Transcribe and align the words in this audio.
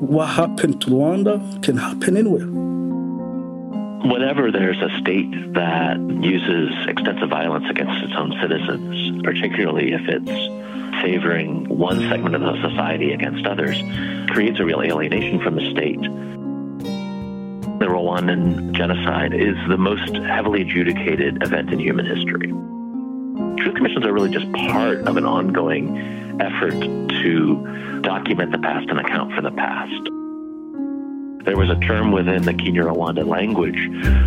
what 0.00 0.26
happened 0.26 0.80
to 0.82 0.88
Rwanda 0.88 1.62
can 1.62 1.76
happen 1.76 2.16
anywhere. 2.16 2.46
Whenever 4.12 4.52
there's 4.52 4.80
a 4.82 4.90
state 5.00 5.30
that 5.54 5.98
uses 6.22 6.70
extensive 6.86 7.30
violence 7.30 7.64
against 7.70 8.04
its 8.04 8.12
own 8.14 8.32
citizens, 8.40 9.22
particularly 9.22 9.92
if 9.92 10.02
it's 10.06 11.02
favoring 11.02 11.66
one 11.68 11.98
segment 12.10 12.34
of 12.34 12.42
the 12.42 12.68
society 12.68 13.12
against 13.12 13.46
others, 13.46 13.76
creates 14.30 14.60
a 14.60 14.64
real 14.64 14.82
alienation 14.82 15.40
from 15.40 15.56
the 15.56 15.70
state. 15.70 16.00
The 17.78 17.86
Rwandan 17.86 18.72
genocide 18.72 19.32
is 19.34 19.56
the 19.68 19.78
most 19.78 20.14
heavily 20.14 20.62
adjudicated 20.62 21.42
event 21.42 21.72
in 21.72 21.78
human 21.78 22.04
history. 22.06 22.48
Truth 23.62 23.74
commissions 23.76 24.04
are 24.04 24.12
really 24.12 24.30
just 24.30 24.50
part 24.52 24.98
of 25.00 25.16
an 25.16 25.24
ongoing 25.24 26.25
effort 26.40 26.80
to 26.80 28.00
document 28.02 28.52
the 28.52 28.58
past 28.58 28.88
and 28.88 29.00
account 29.00 29.32
for 29.34 29.42
the 29.42 29.50
past. 29.50 30.10
There 31.46 31.56
was 31.56 31.70
a 31.70 31.76
term 31.76 32.10
within 32.10 32.42
the 32.42 32.52
Kinyarwanda 32.52 33.24
language 33.24 33.78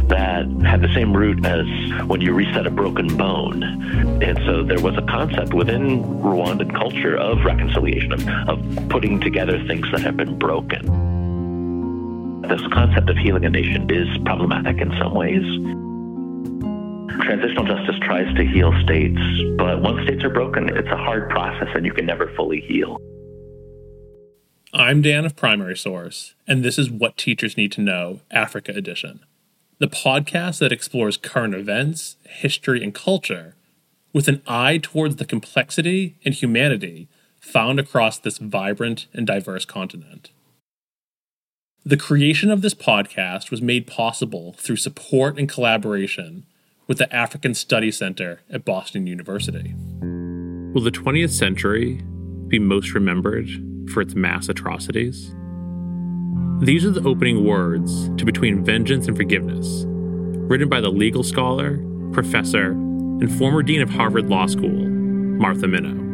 that 0.08 0.48
had 0.66 0.82
the 0.82 0.88
same 0.96 1.12
root 1.16 1.46
as 1.46 1.66
when 2.08 2.22
you 2.22 2.34
reset 2.34 2.66
a 2.66 2.72
broken 2.72 3.18
bone. 3.18 3.62
And 4.24 4.40
so 4.46 4.64
there 4.64 4.80
was 4.80 4.98
a 4.98 5.02
concept 5.02 5.54
within 5.54 6.02
Rwandan 6.22 6.74
culture 6.74 7.18
of 7.18 7.44
reconciliation, 7.44 8.14
of, 8.14 8.26
of 8.48 8.90
putting 8.90 9.20
together 9.20 9.62
things 9.68 9.86
that 9.92 10.00
have 10.00 10.16
been 10.16 10.40
broken. 10.40 10.86
This 12.44 12.62
concept 12.72 13.10
of 13.10 13.18
healing 13.18 13.44
a 13.44 13.50
nation 13.50 13.90
is 13.92 14.08
problematic 14.24 14.80
in 14.80 14.90
some 14.98 15.14
ways. 15.14 15.44
Transitional 17.18 17.66
justice 17.66 17.96
tries 18.02 18.34
to 18.36 18.46
heal 18.46 18.72
states, 18.84 19.20
but 19.58 19.82
once 19.82 20.04
states 20.04 20.24
are 20.24 20.30
broken, 20.30 20.70
it's 20.70 20.88
a 20.90 20.98
hard 20.98 21.30
process 21.30 21.68
and 21.74 21.86
you 21.86 21.92
can 21.92 22.06
never 22.06 22.32
fully 22.36 22.62
heal. 22.62 22.98
I'm 24.74 25.02
Dan 25.02 25.26
of 25.26 25.36
Primary 25.36 25.76
Source, 25.76 26.36
and 26.48 26.64
this 26.64 26.78
is 26.78 26.92
What 26.92 27.18
Teachers 27.18 27.58
Need 27.58 27.72
to 27.74 27.82
Know 27.82 28.22
Africa 28.30 28.72
Edition, 28.76 29.22
the 29.80 29.88
podcast 29.88 30.60
that 30.60 30.72
explores 30.72 31.18
current 31.18 31.56
events, 31.56 32.18
history, 32.28 32.84
and 32.84 32.94
culture 32.94 33.56
with 34.14 34.28
an 34.28 34.44
eye 34.48 34.78
towards 34.78 35.16
the 35.16 35.26
complexity 35.26 36.16
and 36.24 36.36
humanity 36.36 37.08
found 37.40 37.80
across 37.80 38.20
this 38.20 38.38
vibrant 38.38 39.08
and 39.14 39.26
diverse 39.26 39.66
continent. 39.66 40.30
The 41.84 41.98
creation 41.98 42.52
of 42.52 42.62
this 42.62 42.76
podcast 42.76 43.50
was 43.50 43.64
made 43.64 43.88
possible 43.88 44.54
through 44.60 44.76
support 44.76 45.40
and 45.40 45.50
collaboration 45.50 46.46
with 46.90 46.98
the 46.98 47.16
African 47.16 47.54
Study 47.54 47.92
Center 47.92 48.42
at 48.52 48.66
Boston 48.66 49.06
University. 49.06 49.76
Will 50.74 50.82
the 50.82 50.90
20th 50.92 51.30
century 51.30 52.02
be 52.48 52.58
most 52.58 52.96
remembered 52.96 53.48
for 53.94 54.02
its 54.02 54.16
mass 54.16 54.50
atrocities? 54.50 55.36
These 56.62 56.86
are 56.86 56.92
the 56.92 57.08
opening 57.08 57.46
words 57.46 58.10
to 58.18 58.26
Between 58.26 58.66
Vengeance 58.66 59.08
and 59.08 59.16
Forgiveness, 59.16 59.84
written 59.86 60.68
by 60.68 60.82
the 60.82 60.90
legal 60.90 61.22
scholar, 61.22 61.78
professor, 62.12 62.72
and 62.72 63.32
former 63.38 63.62
dean 63.62 63.84
of 63.84 63.90
Harvard 63.92 64.28
Law 64.28 64.48
School, 64.48 64.90
Martha 64.90 65.68
Minow. 65.68 66.08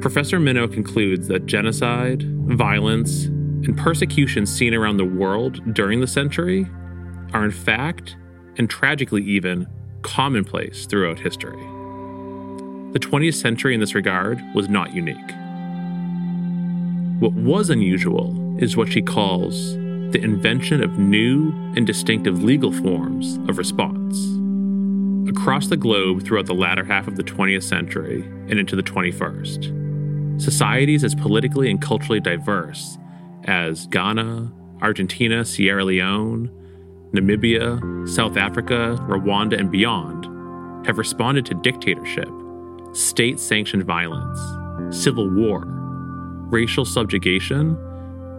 Professor 0.00 0.40
Minow 0.40 0.72
concludes 0.72 1.28
that 1.28 1.44
genocide, 1.44 2.22
violence, 2.56 3.24
and 3.26 3.76
persecution 3.76 4.46
seen 4.46 4.72
around 4.72 4.96
the 4.96 5.04
world 5.04 5.74
during 5.74 6.00
the 6.00 6.06
century 6.06 6.66
are 7.34 7.44
in 7.44 7.50
fact 7.50 8.16
and 8.58 8.68
tragically 8.68 9.22
even, 9.22 9.66
commonplace 10.02 10.86
throughout 10.86 11.18
history. 11.18 11.62
The 12.92 13.00
20th 13.00 13.34
century 13.34 13.74
in 13.74 13.80
this 13.80 13.94
regard 13.94 14.40
was 14.54 14.68
not 14.68 14.94
unique. 14.94 15.16
What 17.20 17.32
was 17.32 17.70
unusual 17.70 18.56
is 18.62 18.76
what 18.76 18.92
she 18.92 19.02
calls 19.02 19.74
the 20.12 20.20
invention 20.22 20.82
of 20.82 20.98
new 20.98 21.50
and 21.74 21.86
distinctive 21.86 22.44
legal 22.44 22.70
forms 22.70 23.36
of 23.48 23.58
response. 23.58 24.16
Across 25.28 25.68
the 25.68 25.76
globe 25.76 26.22
throughout 26.22 26.46
the 26.46 26.54
latter 26.54 26.84
half 26.84 27.08
of 27.08 27.16
the 27.16 27.24
20th 27.24 27.64
century 27.64 28.22
and 28.48 28.60
into 28.60 28.76
the 28.76 28.82
21st, 28.82 30.40
societies 30.40 31.02
as 31.02 31.16
politically 31.16 31.68
and 31.70 31.82
culturally 31.82 32.20
diverse 32.20 32.96
as 33.44 33.88
Ghana, 33.88 34.52
Argentina, 34.82 35.44
Sierra 35.44 35.84
Leone, 35.84 36.50
Namibia, 37.14 38.08
South 38.08 38.36
Africa, 38.36 38.98
Rwanda, 39.08 39.58
and 39.58 39.70
beyond 39.70 40.24
have 40.86 40.98
responded 40.98 41.46
to 41.46 41.54
dictatorship, 41.54 42.28
state 42.92 43.40
sanctioned 43.40 43.84
violence, 43.84 44.38
civil 44.94 45.30
war, 45.30 45.64
racial 46.50 46.84
subjugation, 46.84 47.78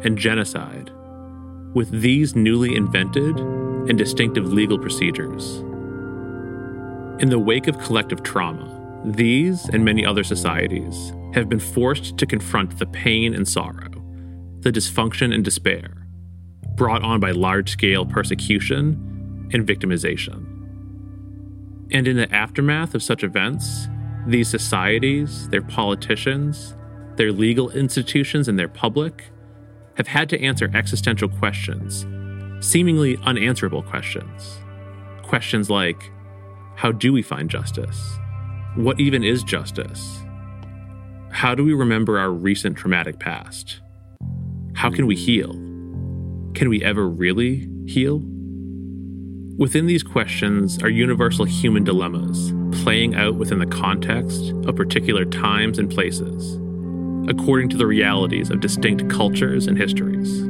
and 0.03 0.17
genocide 0.17 0.91
with 1.73 1.89
these 1.89 2.35
newly 2.35 2.75
invented 2.75 3.37
and 3.39 3.97
distinctive 3.97 4.53
legal 4.53 4.79
procedures. 4.79 5.57
In 7.19 7.29
the 7.29 7.39
wake 7.39 7.67
of 7.67 7.79
collective 7.79 8.23
trauma, 8.23 8.71
these 9.03 9.67
and 9.69 9.83
many 9.85 10.05
other 10.05 10.23
societies 10.23 11.13
have 11.33 11.49
been 11.49 11.59
forced 11.59 12.17
to 12.17 12.25
confront 12.25 12.79
the 12.79 12.85
pain 12.87 13.35
and 13.35 13.47
sorrow, 13.47 13.89
the 14.61 14.71
dysfunction 14.71 15.33
and 15.33 15.43
despair, 15.43 15.94
brought 16.75 17.03
on 17.03 17.19
by 17.19 17.31
large 17.31 17.69
scale 17.69 18.05
persecution 18.05 19.49
and 19.53 19.67
victimization. 19.67 20.45
And 21.91 22.07
in 22.07 22.17
the 22.17 22.33
aftermath 22.33 22.95
of 22.95 23.03
such 23.03 23.23
events, 23.23 23.87
these 24.27 24.49
societies, 24.49 25.47
their 25.49 25.61
politicians, 25.61 26.75
their 27.15 27.31
legal 27.31 27.69
institutions, 27.71 28.47
and 28.47 28.57
their 28.57 28.67
public 28.67 29.31
have 29.95 30.07
had 30.07 30.27
to 30.29 30.41
answer 30.41 30.69
existential 30.73 31.29
questions, 31.29 32.05
seemingly 32.59 33.17
unanswerable 33.23 33.83
questions. 33.83 34.59
Questions 35.23 35.69
like 35.69 36.11
How 36.75 36.91
do 36.91 37.13
we 37.13 37.21
find 37.21 37.49
justice? 37.49 38.17
What 38.75 38.99
even 38.99 39.23
is 39.23 39.43
justice? 39.43 40.23
How 41.29 41.55
do 41.55 41.63
we 41.63 41.73
remember 41.73 42.19
our 42.19 42.31
recent 42.31 42.77
traumatic 42.77 43.19
past? 43.19 43.79
How 44.73 44.89
can 44.89 45.07
we 45.07 45.15
hmm. 45.15 45.21
heal? 45.21 45.64
Can 46.55 46.69
we 46.69 46.81
ever 46.85 47.05
really 47.05 47.67
heal? 47.85 48.21
Within 49.57 49.87
these 49.87 50.03
questions 50.03 50.81
are 50.81 50.89
universal 50.89 51.43
human 51.43 51.83
dilemmas 51.83 52.53
playing 52.81 53.13
out 53.13 53.35
within 53.35 53.59
the 53.59 53.65
context 53.65 54.51
of 54.65 54.73
particular 54.77 55.25
times 55.25 55.77
and 55.79 55.91
places, 55.91 56.55
according 57.29 57.67
to 57.69 57.77
the 57.77 57.85
realities 57.85 58.51
of 58.51 58.61
distinct 58.61 59.09
cultures 59.09 59.67
and 59.67 59.77
histories. 59.77 60.43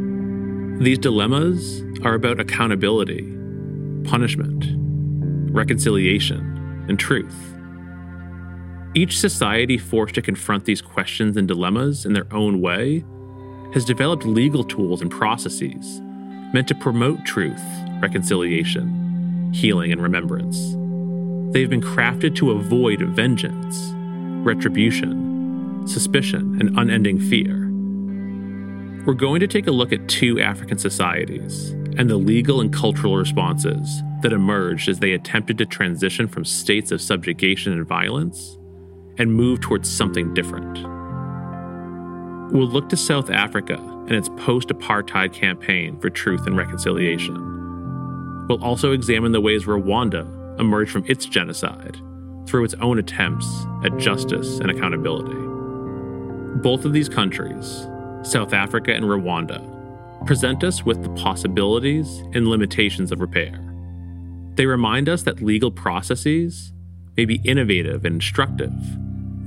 These 0.80 1.00
dilemmas 1.00 1.82
are 2.04 2.14
about 2.14 2.40
accountability, 2.40 3.24
punishment, 4.04 4.64
reconciliation, 5.52 6.86
and 6.88 7.00
truth. 7.00 7.56
Each 8.94 9.18
society 9.18 9.80
forced 9.80 10.14
to 10.16 10.22
confront 10.22 10.66
these 10.66 10.84
questions 10.84 11.36
and 11.36 11.48
dilemmas 11.48 12.06
in 12.06 12.14
their 12.14 12.32
own 12.32 12.62
way 12.62 13.04
has 13.75 13.84
developed 13.84 14.25
legal 14.25 14.63
tools 14.63 15.02
and 15.02 15.12
processes 15.12 16.00
meant 16.53 16.66
to 16.66 16.74
promote 16.74 17.25
truth, 17.25 17.62
reconciliation, 18.00 19.52
healing, 19.53 19.91
and 19.91 20.02
remembrance. 20.02 20.58
They've 21.53 21.69
been 21.69 21.81
crafted 21.81 22.38
to 22.38 22.52
avoid 22.52 23.02
vengeance, 23.02 23.91
retribution, 24.46 25.86
suspicion, 25.86 26.58
and 26.62 26.80
unending 26.80 27.19
fear. 27.19 27.69
We're 29.06 29.13
going 29.13 29.41
to 29.41 29.47
take 29.47 29.68
a 29.68 29.72
look 29.72 29.92
at 29.92 30.07
two 30.07 30.40
African 30.40 30.78
societies 30.78 31.72
and 31.97 32.09
the 32.09 32.16
legal 32.16 32.62
and 32.62 32.72
cultural 32.72 33.18
responses 33.18 34.02
that 34.22 34.31
emerged 34.31 34.88
as 34.88 35.00
they 35.00 35.12
attempted 35.12 35.57
to 35.57 35.66
transition 35.66 36.30
from 36.30 36.46
states 36.46 36.92
of 36.92 37.02
subjugation 37.02 37.74
and 37.74 37.86
violence 37.86 38.57
and 39.18 39.34
move 39.34 39.59
towards 39.59 39.92
something 39.92 40.34
different. 40.34 40.94
We'll 42.56 42.70
look 42.70 42.88
to 42.88 42.96
South 42.96 43.30
Africa 43.30 43.74
and 43.74 44.13
its 44.13 44.30
post 44.38 44.69
apartheid 44.69 45.34
campaign 45.34 46.00
for 46.00 46.10
truth 46.10 46.48
and 46.48 46.56
reconciliation. 46.56 47.36
We'll 48.48 48.63
also 48.63 48.94
examine 48.94 49.34
the 49.34 49.42
ways 49.42 49.66
Rwanda 49.66 50.57
emerged 50.57 50.92
from 50.92 51.04
its 51.06 51.25
genocide 51.25 51.98
through 52.48 52.63
its 52.63 52.74
own 52.75 52.98
attempts 52.98 53.46
at 53.84 53.98
justice 53.98 54.60
and 54.60 54.72
accountability. 54.72 55.36
Both 56.62 56.86
of 56.86 56.94
these 56.94 57.10
countries, 57.10 57.88
South 58.24 58.54
Africa 58.54 58.94
and 58.94 59.04
Rwanda, 59.04 60.25
present 60.25 60.63
us 60.63 60.86
with 60.86 61.04
the 61.04 61.10
possibilities 61.22 62.19
and 62.34 62.48
limitations 62.48 63.12
of 63.12 63.19
repair. 63.19 63.60
They 64.54 64.66
remind 64.66 65.10
us 65.10 65.24
that 65.24 65.42
legal 65.42 65.72
processes 65.72 66.72
may 67.18 67.25
be 67.25 67.42
innovative 67.44 68.06
and 68.06 68.16
instructive, 68.16 68.72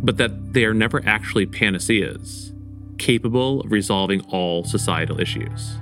but 0.04 0.18
that 0.18 0.52
they 0.52 0.66
are 0.66 0.74
never 0.74 1.02
actually 1.06 1.46
panaceas 1.46 2.52
capable 2.98 3.60
of 3.60 3.72
resolving 3.72 4.20
all 4.30 4.64
societal 4.64 5.20
issues. 5.20 5.78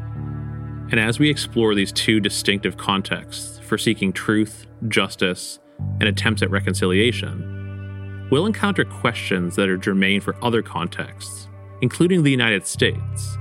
And 0.91 1.01
as 1.01 1.19
we 1.19 1.29
explore 1.29 1.75
these 1.75 1.91
two 1.91 2.21
distinctive 2.21 2.77
contexts 2.77 3.59
for 3.61 3.77
seeking 3.77 4.13
truth, 4.13 4.67
justice, 4.87 5.59
and 6.01 6.05
attempts 6.05 6.43
at 6.43 6.51
reconciliation, 6.51 8.29
we'll 8.31 8.47
encounter 8.47 8.85
questions 8.85 9.57
that 9.57 9.69
are 9.69 9.77
germane 9.77 10.21
for 10.21 10.37
other 10.45 10.63
contexts, 10.63 11.49
including 11.83 12.23
the 12.23 12.31
United 12.31 12.67
States, 12.67 13.37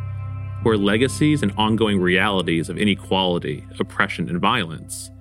where 0.64 0.78
legacies 0.78 1.44
and 1.44 1.52
ongoing 1.58 2.02
realities 2.02 2.70
of 2.70 2.78
inequality, 2.78 3.66
oppression, 3.80 4.28
and 4.30 4.40
violence 4.40 5.12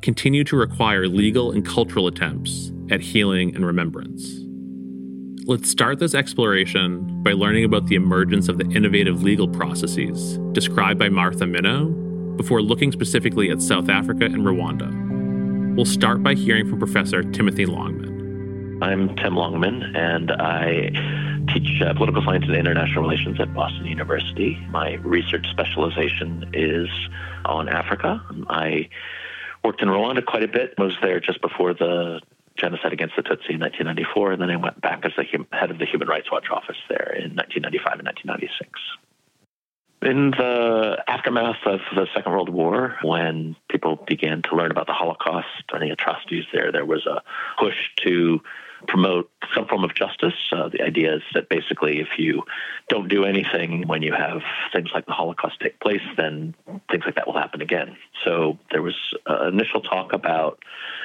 continue 0.00 0.44
to 0.44 0.56
require 0.56 1.06
legal 1.06 1.52
and 1.52 1.66
cultural 1.66 2.06
attempts 2.06 2.72
at 2.90 3.00
healing 3.00 3.54
and 3.54 3.66
remembrance. 3.66 4.47
Let's 5.48 5.70
start 5.70 5.98
this 5.98 6.14
exploration 6.14 7.22
by 7.22 7.32
learning 7.32 7.64
about 7.64 7.86
the 7.86 7.94
emergence 7.94 8.50
of 8.50 8.58
the 8.58 8.66
innovative 8.66 9.22
legal 9.22 9.48
processes 9.48 10.36
described 10.52 10.98
by 10.98 11.08
Martha 11.08 11.46
Minow 11.46 12.36
before 12.36 12.60
looking 12.60 12.92
specifically 12.92 13.50
at 13.50 13.62
South 13.62 13.88
Africa 13.88 14.26
and 14.26 14.44
Rwanda. 14.44 15.74
We'll 15.74 15.86
start 15.86 16.22
by 16.22 16.34
hearing 16.34 16.68
from 16.68 16.78
Professor 16.78 17.22
Timothy 17.22 17.64
Longman. 17.64 18.82
I'm 18.82 19.16
Tim 19.16 19.36
Longman, 19.36 19.96
and 19.96 20.32
I 20.32 20.90
teach 21.54 21.80
uh, 21.80 21.94
political 21.94 22.22
science 22.22 22.44
and 22.44 22.54
international 22.54 23.04
relations 23.04 23.40
at 23.40 23.54
Boston 23.54 23.86
University. 23.86 24.58
My 24.68 24.96
research 24.96 25.46
specialization 25.50 26.50
is 26.52 26.90
on 27.46 27.70
Africa. 27.70 28.22
I 28.50 28.90
worked 29.64 29.80
in 29.80 29.88
Rwanda 29.88 30.22
quite 30.26 30.42
a 30.42 30.48
bit, 30.48 30.74
I 30.76 30.82
was 30.82 30.98
there 31.00 31.20
just 31.20 31.40
before 31.40 31.72
the 31.72 32.20
genocide 32.58 32.92
against 32.92 33.16
the 33.16 33.22
Tutsi 33.22 33.50
in 33.50 33.60
1994, 33.60 34.32
and 34.32 34.42
then 34.42 34.50
I 34.50 34.56
went 34.56 34.80
back 34.80 35.04
as 35.04 35.12
the 35.16 35.24
head 35.52 35.70
of 35.70 35.78
the 35.78 35.86
Human 35.86 36.08
Rights 36.08 36.30
Watch 36.30 36.50
office 36.50 36.76
there 36.88 37.14
in 37.16 37.34
1995 37.36 37.98
and 38.00 38.06
1996. 38.06 38.68
In 40.00 40.30
the 40.30 41.02
aftermath 41.08 41.66
of 41.66 41.80
the 41.94 42.06
Second 42.14 42.30
World 42.30 42.50
War, 42.50 42.96
when 43.02 43.56
people 43.68 43.96
began 44.06 44.42
to 44.42 44.54
learn 44.54 44.70
about 44.70 44.86
the 44.86 44.92
Holocaust 44.92 45.64
and 45.72 45.82
the 45.82 45.90
atrocities 45.90 46.44
there, 46.52 46.70
there 46.70 46.84
was 46.84 47.04
a 47.06 47.22
push 47.58 47.74
to 48.04 48.40
promote 48.86 49.30
some 49.54 49.66
form 49.66 49.84
of 49.84 49.94
justice. 49.94 50.34
Uh, 50.52 50.68
the 50.68 50.82
idea 50.82 51.16
is 51.16 51.22
that 51.34 51.48
basically, 51.48 52.00
if 52.00 52.18
you 52.18 52.42
don't 52.88 53.08
do 53.08 53.24
anything 53.24 53.86
when 53.86 54.02
you 54.02 54.12
have 54.12 54.42
things 54.72 54.90
like 54.94 55.06
the 55.06 55.12
Holocaust 55.12 55.60
take 55.60 55.80
place, 55.80 56.02
then 56.16 56.54
things 56.90 57.04
like 57.04 57.16
that 57.16 57.26
will 57.26 57.38
happen 57.38 57.60
again. 57.60 57.96
So 58.24 58.58
there 58.70 58.82
was 58.82 58.94
uh, 59.28 59.48
initial 59.48 59.80
talk 59.80 60.12
about 60.12 60.62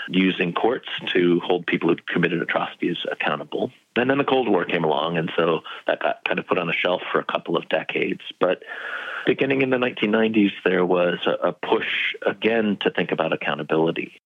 using 0.09 0.53
courts 0.53 0.89
to 1.07 1.39
hold 1.39 1.65
people 1.65 1.89
who 1.89 1.95
committed 2.07 2.41
atrocities 2.41 2.97
accountable. 3.11 3.71
And 3.95 4.09
then 4.09 4.17
the 4.17 4.23
Cold 4.23 4.49
War 4.49 4.65
came 4.65 4.83
along, 4.83 5.17
and 5.17 5.31
so 5.35 5.61
that 5.87 6.01
got 6.01 6.23
kind 6.25 6.39
of 6.39 6.47
put 6.47 6.57
on 6.57 6.69
a 6.69 6.73
shelf 6.73 7.01
for 7.11 7.19
a 7.19 7.23
couple 7.23 7.55
of 7.57 7.69
decades. 7.69 8.21
But 8.39 8.63
beginning 9.25 9.61
in 9.61 9.69
the 9.69 9.77
1990s, 9.77 10.51
there 10.65 10.85
was 10.85 11.19
a, 11.25 11.49
a 11.49 11.53
push 11.53 12.15
again 12.25 12.77
to 12.81 12.91
think 12.91 13.11
about 13.11 13.33
accountability. 13.33 14.19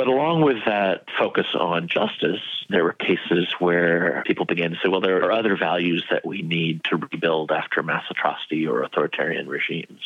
But 0.00 0.08
along 0.08 0.40
with 0.40 0.64
that 0.64 1.04
focus 1.18 1.48
on 1.54 1.86
justice, 1.86 2.40
there 2.70 2.84
were 2.84 2.94
cases 2.94 3.54
where 3.58 4.22
people 4.24 4.46
began 4.46 4.70
to 4.70 4.76
say, 4.76 4.88
well, 4.88 5.02
there 5.02 5.22
are 5.22 5.30
other 5.30 5.58
values 5.58 6.02
that 6.10 6.26
we 6.26 6.40
need 6.40 6.84
to 6.84 6.96
rebuild 6.96 7.52
after 7.52 7.82
mass 7.82 8.04
atrocity 8.10 8.66
or 8.66 8.82
authoritarian 8.82 9.46
regimes. 9.46 10.00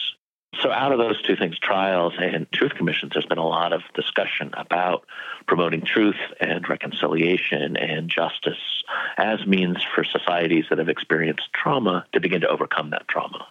So, 0.60 0.72
out 0.72 0.90
of 0.90 0.98
those 0.98 1.22
two 1.22 1.36
things, 1.36 1.60
trials 1.60 2.14
and 2.18 2.50
truth 2.50 2.74
commissions, 2.74 3.12
there's 3.12 3.24
been 3.26 3.38
a 3.38 3.46
lot 3.46 3.72
of 3.72 3.82
discussion 3.94 4.50
about 4.54 5.06
promoting 5.46 5.82
truth 5.82 6.18
and 6.40 6.68
reconciliation 6.68 7.76
and 7.76 8.10
justice 8.10 8.82
as 9.16 9.46
means 9.46 9.86
for 9.94 10.02
societies 10.02 10.64
that 10.70 10.78
have 10.78 10.88
experienced 10.88 11.52
trauma 11.52 12.04
to 12.14 12.20
begin 12.20 12.40
to 12.40 12.48
overcome 12.48 12.90
that 12.90 13.06
trauma 13.06 13.46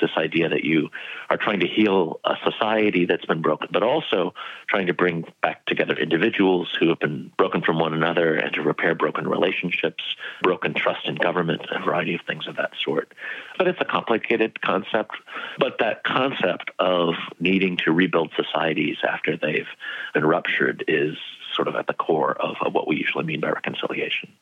this 0.00 0.10
idea 0.16 0.48
that 0.48 0.64
you 0.64 0.88
are 1.28 1.36
trying 1.36 1.60
to 1.60 1.66
heal 1.66 2.20
a 2.24 2.34
society 2.44 3.06
that's 3.06 3.24
been 3.24 3.42
broken, 3.42 3.68
but 3.72 3.82
also 3.82 4.34
trying 4.68 4.86
to 4.86 4.94
bring 4.94 5.24
back 5.42 5.64
together 5.66 5.94
individuals 5.94 6.68
who 6.78 6.88
have 6.88 6.98
been 6.98 7.32
broken 7.36 7.62
from 7.62 7.78
one 7.78 7.94
another 7.94 8.34
and 8.34 8.52
to 8.54 8.62
repair 8.62 8.94
broken 8.94 9.28
relationships, 9.28 10.02
broken 10.42 10.74
trust 10.74 11.06
in 11.06 11.14
government, 11.14 11.62
a 11.70 11.84
variety 11.84 12.14
of 12.14 12.20
things 12.26 12.46
of 12.46 12.56
that 12.56 12.72
sort. 12.82 13.12
But 13.58 13.68
it's 13.68 13.80
a 13.80 13.84
complicated 13.84 14.60
concept. 14.60 15.16
But 15.58 15.78
that 15.78 16.04
concept 16.04 16.70
of 16.78 17.14
needing 17.38 17.76
to 17.78 17.92
rebuild 17.92 18.32
societies 18.36 18.96
after 19.06 19.36
they've 19.36 19.68
been 20.14 20.24
ruptured 20.24 20.84
is 20.88 21.16
sort 21.54 21.68
of 21.68 21.74
at 21.74 21.86
the 21.86 21.94
core 21.94 22.32
of, 22.40 22.56
of 22.64 22.72
what 22.74 22.86
we 22.86 22.96
usually 22.96 23.24
mean 23.24 23.40
by 23.40 23.50
reconciliation. 23.50 24.32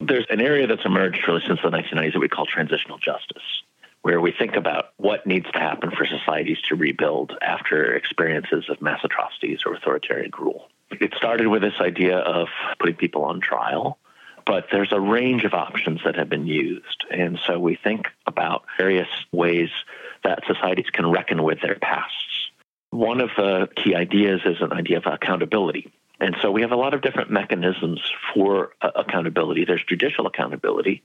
There's 0.00 0.26
an 0.28 0.40
area 0.40 0.66
that's 0.66 0.84
emerged 0.84 1.26
really 1.26 1.42
since 1.46 1.60
the 1.62 1.70
1990s 1.70 2.12
that 2.12 2.20
we 2.20 2.28
call 2.28 2.46
transitional 2.46 2.98
justice 2.98 3.62
where 4.04 4.20
we 4.20 4.32
think 4.38 4.54
about 4.54 4.90
what 4.98 5.26
needs 5.26 5.50
to 5.50 5.58
happen 5.58 5.90
for 5.90 6.04
societies 6.04 6.58
to 6.68 6.76
rebuild 6.76 7.32
after 7.40 7.94
experiences 7.94 8.68
of 8.68 8.82
mass 8.82 9.00
atrocities 9.02 9.60
or 9.64 9.72
authoritarian 9.72 10.30
rule. 10.38 10.68
It 10.90 11.14
started 11.16 11.46
with 11.46 11.62
this 11.62 11.80
idea 11.80 12.18
of 12.18 12.48
putting 12.78 12.96
people 12.96 13.24
on 13.24 13.40
trial, 13.40 13.96
but 14.44 14.66
there's 14.70 14.92
a 14.92 15.00
range 15.00 15.44
of 15.44 15.54
options 15.54 16.02
that 16.04 16.16
have 16.16 16.28
been 16.28 16.46
used. 16.46 17.06
And 17.10 17.38
so 17.46 17.58
we 17.58 17.76
think 17.76 18.08
about 18.26 18.66
various 18.76 19.08
ways 19.32 19.70
that 20.22 20.40
societies 20.46 20.90
can 20.92 21.10
reckon 21.10 21.42
with 21.42 21.62
their 21.62 21.76
pasts. 21.76 22.50
One 22.90 23.22
of 23.22 23.30
the 23.38 23.70
key 23.74 23.94
ideas 23.94 24.42
is 24.44 24.60
an 24.60 24.74
idea 24.74 24.98
of 24.98 25.06
accountability. 25.06 25.90
And 26.24 26.34
so 26.40 26.50
we 26.50 26.62
have 26.62 26.72
a 26.72 26.76
lot 26.76 26.94
of 26.94 27.02
different 27.02 27.30
mechanisms 27.30 28.00
for 28.32 28.70
uh, 28.80 28.92
accountability. 28.96 29.66
There's 29.66 29.84
judicial 29.86 30.26
accountability, 30.26 31.02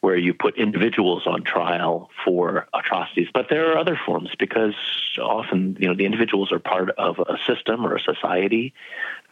where 0.00 0.16
you 0.16 0.32
put 0.32 0.56
individuals 0.56 1.26
on 1.26 1.44
trial 1.44 2.08
for 2.24 2.66
atrocities, 2.72 3.28
but 3.34 3.50
there 3.50 3.70
are 3.70 3.76
other 3.76 4.00
forms 4.06 4.30
because 4.38 4.74
often, 5.20 5.76
you 5.78 5.88
know, 5.88 5.94
the 5.94 6.06
individuals 6.06 6.52
are 6.52 6.58
part 6.58 6.88
of 6.96 7.18
a 7.18 7.36
system 7.46 7.84
or 7.84 7.96
a 7.96 8.00
society 8.00 8.72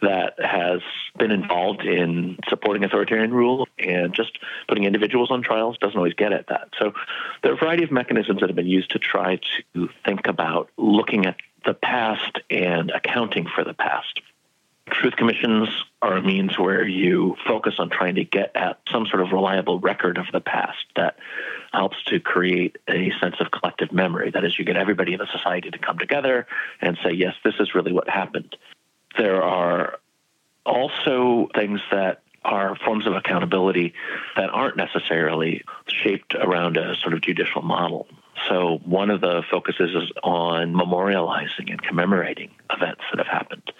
that 0.03 0.35
has 0.39 0.81
been 1.17 1.31
involved 1.31 1.81
in 1.81 2.37
supporting 2.47 2.83
authoritarian 2.83 3.33
rule, 3.33 3.67
and 3.79 4.13
just 4.13 4.37
putting 4.67 4.83
individuals 4.83 5.31
on 5.31 5.41
trials 5.41 5.75
doesn't 5.79 5.97
always 5.97 6.13
get 6.13 6.33
at 6.33 6.49
that. 6.49 6.69
So 6.77 6.93
there 7.41 7.51
are 7.51 7.55
a 7.55 7.57
variety 7.57 7.83
of 7.83 7.89
mechanisms 7.89 8.41
that 8.41 8.49
have 8.49 8.55
been 8.55 8.67
used 8.67 8.91
to 8.91 8.99
try 8.99 9.39
to 9.73 9.89
think 10.05 10.27
about 10.27 10.69
looking 10.77 11.25
at 11.25 11.37
the 11.65 11.73
past 11.73 12.41
and 12.51 12.91
accounting 12.91 13.47
for 13.47 13.63
the 13.63 13.73
past. 13.73 14.21
Truth 14.91 15.15
commissions 15.15 15.69
are 16.01 16.17
a 16.17 16.21
means 16.21 16.59
where 16.59 16.85
you 16.85 17.35
focus 17.47 17.75
on 17.79 17.89
trying 17.89 18.15
to 18.15 18.25
get 18.25 18.55
at 18.55 18.79
some 18.91 19.05
sort 19.05 19.21
of 19.21 19.31
reliable 19.31 19.79
record 19.79 20.17
of 20.17 20.25
the 20.33 20.41
past 20.41 20.85
that 20.95 21.17
helps 21.71 22.03
to 22.05 22.19
create 22.19 22.77
a 22.87 23.11
sense 23.21 23.35
of 23.39 23.49
collective 23.51 23.91
memory. 23.91 24.31
That 24.31 24.43
is, 24.43 24.59
you 24.59 24.65
get 24.65 24.75
everybody 24.75 25.13
in 25.13 25.19
the 25.19 25.27
society 25.31 25.71
to 25.71 25.77
come 25.77 25.97
together 25.97 26.45
and 26.81 26.97
say, 27.03 27.11
yes, 27.13 27.35
this 27.43 27.55
is 27.59 27.73
really 27.73 27.93
what 27.93 28.09
happened. 28.09 28.55
There 29.17 29.41
are 29.41 29.99
also 30.65 31.49
things 31.55 31.79
that 31.91 32.21
are 32.43 32.75
forms 32.75 33.07
of 33.07 33.13
accountability 33.13 33.93
that 34.35 34.49
aren't 34.49 34.75
necessarily 34.75 35.63
shaped 35.87 36.35
around 36.35 36.77
a 36.77 36.95
sort 36.97 37.13
of 37.13 37.21
judicial 37.21 37.61
model. 37.61 38.07
So, 38.49 38.79
one 38.85 39.09
of 39.09 39.21
the 39.21 39.43
focuses 39.49 39.91
is 39.95 40.11
on 40.23 40.73
memorializing 40.73 41.69
and 41.69 41.81
commemorating 41.81 42.51
events 42.71 43.01
that 43.11 43.25
have 43.25 43.27
happened. 43.27 43.71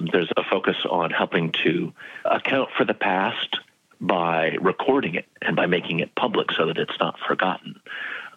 There's 0.00 0.30
a 0.36 0.44
focus 0.44 0.76
on 0.88 1.10
helping 1.10 1.52
to 1.64 1.92
account 2.24 2.70
for 2.76 2.84
the 2.84 2.94
past 2.94 3.58
by 4.00 4.56
recording 4.60 5.14
it 5.14 5.26
and 5.40 5.56
by 5.56 5.66
making 5.66 6.00
it 6.00 6.14
public 6.14 6.52
so 6.52 6.66
that 6.66 6.78
it's 6.78 6.98
not 7.00 7.18
forgotten. 7.26 7.80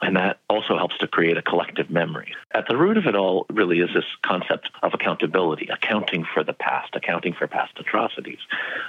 And 0.02 0.16
that 0.16 0.40
also 0.50 0.78
helps 0.78 0.98
to 1.00 1.08
create 1.08 1.38
a 1.38 1.42
collective 1.42 1.90
memory. 1.90 2.34
At 2.52 2.68
the 2.70 2.78
root 2.78 2.98
of 2.98 3.06
it 3.06 3.16
all 3.16 3.46
really 3.50 3.80
is 3.80 3.90
this 3.94 4.06
concept 4.22 4.70
of 4.82 4.94
accountability, 4.94 5.68
accounting 5.68 6.26
for 6.34 6.44
the 6.44 6.54
past, 6.54 6.96
accounting 6.96 7.34
for 7.34 7.48
past 7.48 7.74
atrocities, 7.78 8.40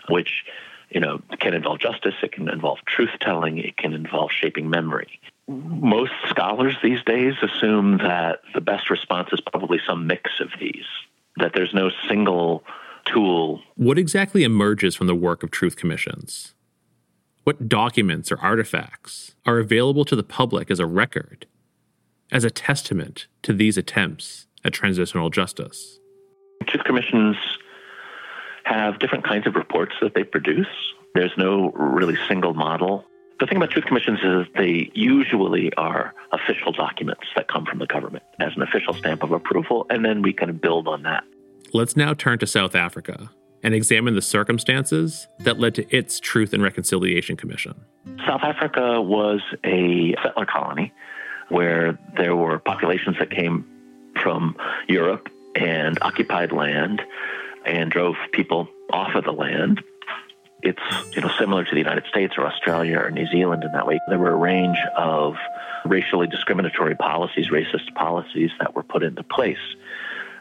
which 0.09 0.45
you 0.89 1.01
know 1.01 1.21
can 1.41 1.55
involve 1.55 1.81
justice, 1.81 2.15
it 2.23 2.33
can 2.33 2.49
involve 2.49 2.79
truth 2.87 3.11
telling, 3.21 3.59
it 3.59 3.77
can 3.77 3.93
involve 3.93 4.31
shaping 4.31 4.71
memory. 4.71 5.21
Most 5.49 6.13
scholars 6.29 6.77
these 6.83 7.03
days 7.05 7.35
assume 7.43 7.99
that 7.99 8.41
the 8.55 8.61
best 8.61 8.91
response 8.91 9.31
is 9.33 9.41
probably 9.41 9.81
some 9.87 10.07
mix 10.07 10.31
of 10.41 10.49
these 10.61 10.85
that 11.37 11.53
there's 11.55 11.75
no 11.75 11.91
single 12.09 12.65
tool. 13.07 13.61
What 13.77 13.99
exactly 13.99 14.45
emerges 14.45 14.95
from 14.95 15.07
the 15.07 15.15
work 15.15 15.43
of 15.43 15.51
truth 15.51 15.77
commissions? 15.77 16.55
What 17.45 17.69
documents 17.69 18.31
or 18.31 18.39
artifacts 18.39 19.35
are 19.47 19.59
available 19.59 20.05
to 20.05 20.15
the 20.15 20.23
public 20.23 20.71
as 20.71 20.79
a 20.79 20.87
record, 20.87 21.47
as 22.31 22.45
a 22.45 22.51
testament 22.51 23.27
to 23.43 23.53
these 23.53 23.79
attempts 23.79 24.47
at 24.65 24.73
transitional 24.73 25.31
justice? 25.31 25.99
Truth 26.67 26.85
commissions 26.85 27.37
have 28.65 28.99
different 28.99 29.25
kinds 29.25 29.47
of 29.47 29.55
reports 29.55 29.95
that 30.03 30.15
they 30.15 30.23
produce. 30.23 30.69
There's 31.15 31.33
no 31.37 31.71
really 31.73 32.17
single 32.29 32.55
model. 32.55 33.05
The 33.41 33.47
thing 33.47 33.57
about 33.57 33.71
truth 33.71 33.87
commissions 33.87 34.19
is 34.23 34.47
they 34.55 34.91
usually 34.95 35.73
are 35.79 36.15
official 36.31 36.73
documents 36.73 37.25
that 37.37 37.49
come 37.49 37.65
from 37.65 37.79
the 37.79 37.87
government 37.87 38.23
as 38.39 38.53
an 38.55 38.61
official 38.61 38.93
stamp 38.93 39.23
of 39.23 39.33
approval, 39.33 39.87
and 39.89 40.05
then 40.05 40.21
we 40.21 40.35
kind 40.35 40.51
of 40.51 40.61
build 40.61 40.87
on 40.87 41.03
that. 41.05 41.25
Let's 41.73 41.97
now 41.97 42.13
turn 42.13 42.39
to 42.41 42.47
South 42.47 42.75
Africa 42.75 43.31
and 43.63 43.75
examine 43.75 44.15
the 44.15 44.23
circumstances 44.23 45.27
that 45.39 45.59
led 45.59 45.75
to 45.77 45.97
its 45.97 46.21
Truth 46.21 46.53
and 46.53 46.63
Reconciliation 46.63 47.37
Commission. 47.37 47.75
South 48.27 48.43
Africa 48.43 49.01
was 49.01 49.41
a 49.65 50.15
settler 50.23 50.45
colony 50.45 50.93
where 51.49 51.99
there 52.19 52.37
were 52.37 52.59
populations 52.59 53.17
that 53.19 53.31
came 53.31 53.65
from 54.23 54.55
Europe 54.87 55.31
and 55.55 55.99
occupied 56.03 56.53
land 56.53 57.01
and 57.65 57.91
drove 57.91 58.17
people 58.33 58.69
off 58.93 59.15
of 59.15 59.25
the 59.25 59.33
land 59.33 59.83
It's 60.63 61.17
you 61.17 61.23
know 61.23 61.31
similar 61.39 61.65
to 61.65 61.71
the 61.71 61.79
United 61.79 62.05
States 62.07 62.35
or 62.37 62.47
Australia 62.47 62.99
or 62.99 63.11
New 63.11 63.27
Zealand 63.27 63.65
in 63.65 63.73
that 63.73 63.87
way. 63.87 64.01
There 64.09 64.19
were 64.19 64.33
a 64.33 64.37
range 64.37 64.79
of 64.97 65.37
racially 65.85 66.27
discriminatory 66.27 66.95
policies, 66.97 67.49
racist 67.51 67.95
policies 67.95 68.51
that 68.61 68.75
were 68.75 68.83
put 68.83 69.03
into 69.03 69.23
place. 69.23 69.59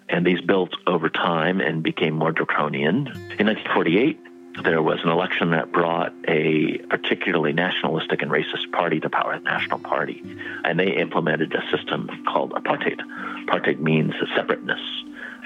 And 0.09 0.25
these 0.25 0.41
built 0.41 0.71
over 0.88 1.09
time 1.09 1.61
and 1.61 1.83
became 1.83 2.15
more 2.15 2.31
draconian. 2.31 3.07
In 3.38 3.45
1948, 3.45 4.19
there 4.63 4.81
was 4.81 4.99
an 5.03 5.09
election 5.09 5.51
that 5.51 5.71
brought 5.71 6.13
a 6.27 6.79
particularly 6.89 7.53
nationalistic 7.53 8.21
and 8.21 8.31
racist 8.31 8.71
party 8.71 8.99
to 8.99 9.09
power, 9.09 9.38
the 9.38 9.43
National 9.43 9.79
Party, 9.79 10.23
and 10.65 10.79
they 10.79 10.97
implemented 10.97 11.53
a 11.53 11.77
system 11.77 12.09
called 12.27 12.51
apartheid. 12.51 12.99
Apartheid 13.45 13.79
means 13.79 14.13
separateness. 14.35 14.81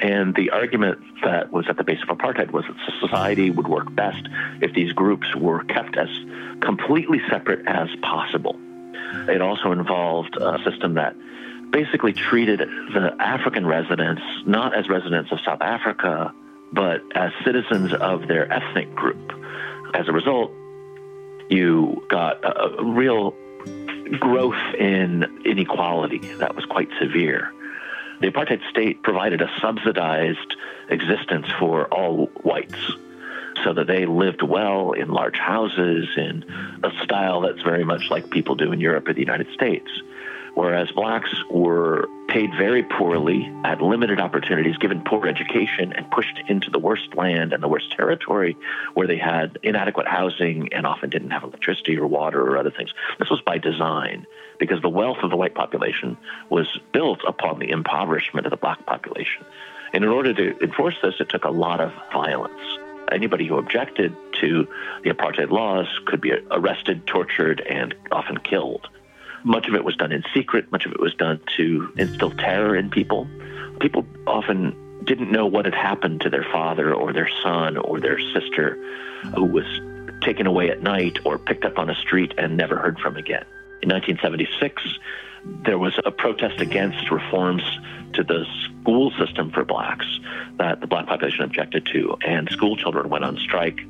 And 0.01 0.35
the 0.35 0.50
argument 0.50 1.00
that 1.23 1.51
was 1.51 1.65
at 1.69 1.77
the 1.77 1.83
base 1.83 2.01
of 2.01 2.09
apartheid 2.09 2.51
was 2.51 2.65
that 2.65 2.75
society 3.00 3.50
would 3.50 3.67
work 3.67 3.93
best 3.93 4.27
if 4.62 4.73
these 4.73 4.91
groups 4.93 5.35
were 5.35 5.63
kept 5.65 5.97
as 5.97 6.09
completely 6.62 7.21
separate 7.29 7.65
as 7.67 7.89
possible. 8.01 8.59
It 9.29 9.41
also 9.41 9.71
involved 9.71 10.35
a 10.38 10.57
system 10.63 10.95
that 10.95 11.15
basically 11.71 12.13
treated 12.13 12.59
the 12.59 13.15
African 13.19 13.65
residents 13.65 14.21
not 14.45 14.75
as 14.75 14.89
residents 14.89 15.31
of 15.31 15.39
South 15.45 15.62
Africa, 15.62 16.33
but 16.71 17.01
as 17.15 17.31
citizens 17.43 17.93
of 17.93 18.27
their 18.27 18.51
ethnic 18.51 18.93
group. 18.95 19.31
As 19.93 20.07
a 20.07 20.12
result, 20.12 20.51
you 21.50 22.03
got 22.09 22.43
a, 22.43 22.83
real 22.83 23.35
growth 24.19 24.75
in 24.77 25.41
inequality 25.45 26.19
that 26.38 26.55
was 26.55 26.65
quite 26.65 26.89
severe. 27.00 27.51
The 28.23 28.31
apartheid 28.31 28.61
state 28.69 29.03
provided 29.03 29.41
a 29.41 29.51
subsidized 29.59 30.55
existence 30.87 31.45
for 31.59 31.87
all 31.87 32.27
whites 32.41 32.93
so 33.65 33.73
that 33.73 33.87
they 33.87 34.05
lived 34.05 34.41
well 34.41 34.93
in 34.93 35.09
large 35.09 35.35
houses 35.35 36.07
in 36.15 36.45
a 36.85 36.91
style 37.03 37.41
that's 37.41 37.61
very 37.63 37.83
much 37.83 38.09
like 38.09 38.29
people 38.29 38.55
do 38.55 38.71
in 38.71 38.79
Europe 38.79 39.09
or 39.09 39.13
the 39.13 39.19
United 39.19 39.47
States. 39.53 39.89
Whereas 40.53 40.89
blacks 40.91 41.35
were 41.51 42.07
paid 42.33 42.49
very 42.57 42.81
poorly, 42.81 43.43
had 43.63 43.79
limited 43.79 44.19
opportunities, 44.19 44.75
given 44.77 45.03
poor 45.03 45.27
education, 45.27 45.93
and 45.93 46.09
pushed 46.09 46.39
into 46.47 46.71
the 46.71 46.79
worst 46.79 47.13
land 47.13 47.53
and 47.53 47.61
the 47.61 47.67
worst 47.67 47.91
territory 47.91 48.57
where 48.95 49.05
they 49.05 49.19
had 49.19 49.59
inadequate 49.61 50.07
housing 50.07 50.73
and 50.73 50.87
often 50.87 51.11
didn't 51.11 51.29
have 51.29 51.43
electricity 51.43 51.95
or 51.95 52.07
water 52.07 52.41
or 52.41 52.57
other 52.57 52.71
things. 52.71 52.91
This 53.19 53.29
was 53.29 53.39
by 53.41 53.59
design 53.59 54.25
because 54.57 54.81
the 54.81 54.89
wealth 54.89 55.19
of 55.21 55.29
the 55.29 55.37
white 55.37 55.53
population 55.53 56.17
was 56.49 56.67
built 56.91 57.19
upon 57.27 57.59
the 57.59 57.69
impoverishment 57.69 58.47
of 58.47 58.49
the 58.49 58.57
black 58.57 58.83
population. 58.87 59.45
And 59.93 60.03
in 60.03 60.09
order 60.09 60.33
to 60.33 60.63
enforce 60.63 60.95
this, 61.03 61.13
it 61.19 61.29
took 61.29 61.45
a 61.45 61.51
lot 61.51 61.81
of 61.81 61.93
violence. 62.11 62.79
Anybody 63.11 63.45
who 63.45 63.59
objected 63.59 64.15
to 64.39 64.67
the 65.03 65.11
apartheid 65.11 65.51
laws 65.51 65.85
could 66.07 66.19
be 66.19 66.31
arrested, 66.49 67.05
tortured, 67.05 67.61
and 67.61 67.93
often 68.11 68.39
killed. 68.39 68.89
Much 69.43 69.67
of 69.67 69.75
it 69.75 69.83
was 69.83 69.95
done 69.95 70.12
in 70.12 70.23
secret, 70.33 70.71
much 70.71 70.85
of 70.85 70.91
it 70.91 71.00
was 71.00 71.13
done 71.15 71.39
to 71.57 71.91
instill 71.97 72.31
terror 72.31 72.75
in 72.75 72.89
people. 72.89 73.27
People 73.79 74.05
often 74.25 74.75
didn't 75.03 75.31
know 75.31 75.45
what 75.45 75.65
had 75.65 75.75
happened 75.75 76.21
to 76.21 76.29
their 76.29 76.45
father 76.51 76.93
or 76.93 77.12
their 77.12 77.29
son 77.41 77.77
or 77.77 78.00
their 78.00 78.19
sister 78.33 78.75
who 79.35 79.43
was 79.43 79.65
taken 80.21 80.47
away 80.47 80.69
at 80.69 80.81
night 80.81 81.19
or 81.25 81.38
picked 81.38 81.65
up 81.65 81.77
on 81.77 81.89
a 81.89 81.95
street 81.95 82.33
and 82.38 82.55
never 82.55 82.77
heard 82.77 82.97
from 83.00 83.17
again. 83.17 83.45
In 83.81 83.89
1976, 83.89 84.81
there 85.65 85.77
was 85.77 86.00
a 86.05 86.12
protest 86.12 86.62
against 86.62 87.12
reforms 87.12 87.63
to 88.13 88.23
the 88.23 88.45
school 88.63 89.12
system 89.12 89.51
for 89.51 89.65
blacks 89.65 90.05
that 90.57 90.79
the 90.79 90.88
black 90.88 91.07
population 91.07 91.43
objected 91.43 91.85
to, 91.88 92.15
and 92.25 92.50
school 92.50 92.77
children 92.77 93.09
went 93.09 93.25
on 93.25 93.38
strike. 93.38 93.81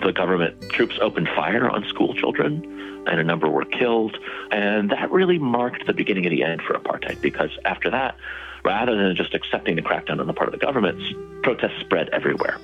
The 0.00 0.12
government 0.12 0.60
troops 0.70 0.98
opened 1.00 1.28
fire 1.34 1.68
on 1.68 1.84
school 1.88 2.14
children 2.14 2.64
and 3.06 3.18
a 3.18 3.24
number 3.24 3.48
were 3.48 3.64
killed. 3.64 4.16
And 4.50 4.90
that 4.90 5.10
really 5.10 5.38
marked 5.38 5.86
the 5.86 5.92
beginning 5.92 6.26
of 6.26 6.30
the 6.30 6.42
end 6.42 6.62
for 6.62 6.74
apartheid 6.74 7.20
because 7.20 7.50
after 7.64 7.90
that, 7.90 8.16
rather 8.64 8.96
than 8.96 9.16
just 9.16 9.34
accepting 9.34 9.76
the 9.76 9.82
crackdown 9.82 10.20
on 10.20 10.26
the 10.26 10.32
part 10.32 10.48
of 10.48 10.58
the 10.58 10.64
governments, 10.64 11.02
protests 11.42 11.80
spread 11.80 12.08
everywhere. 12.10 12.58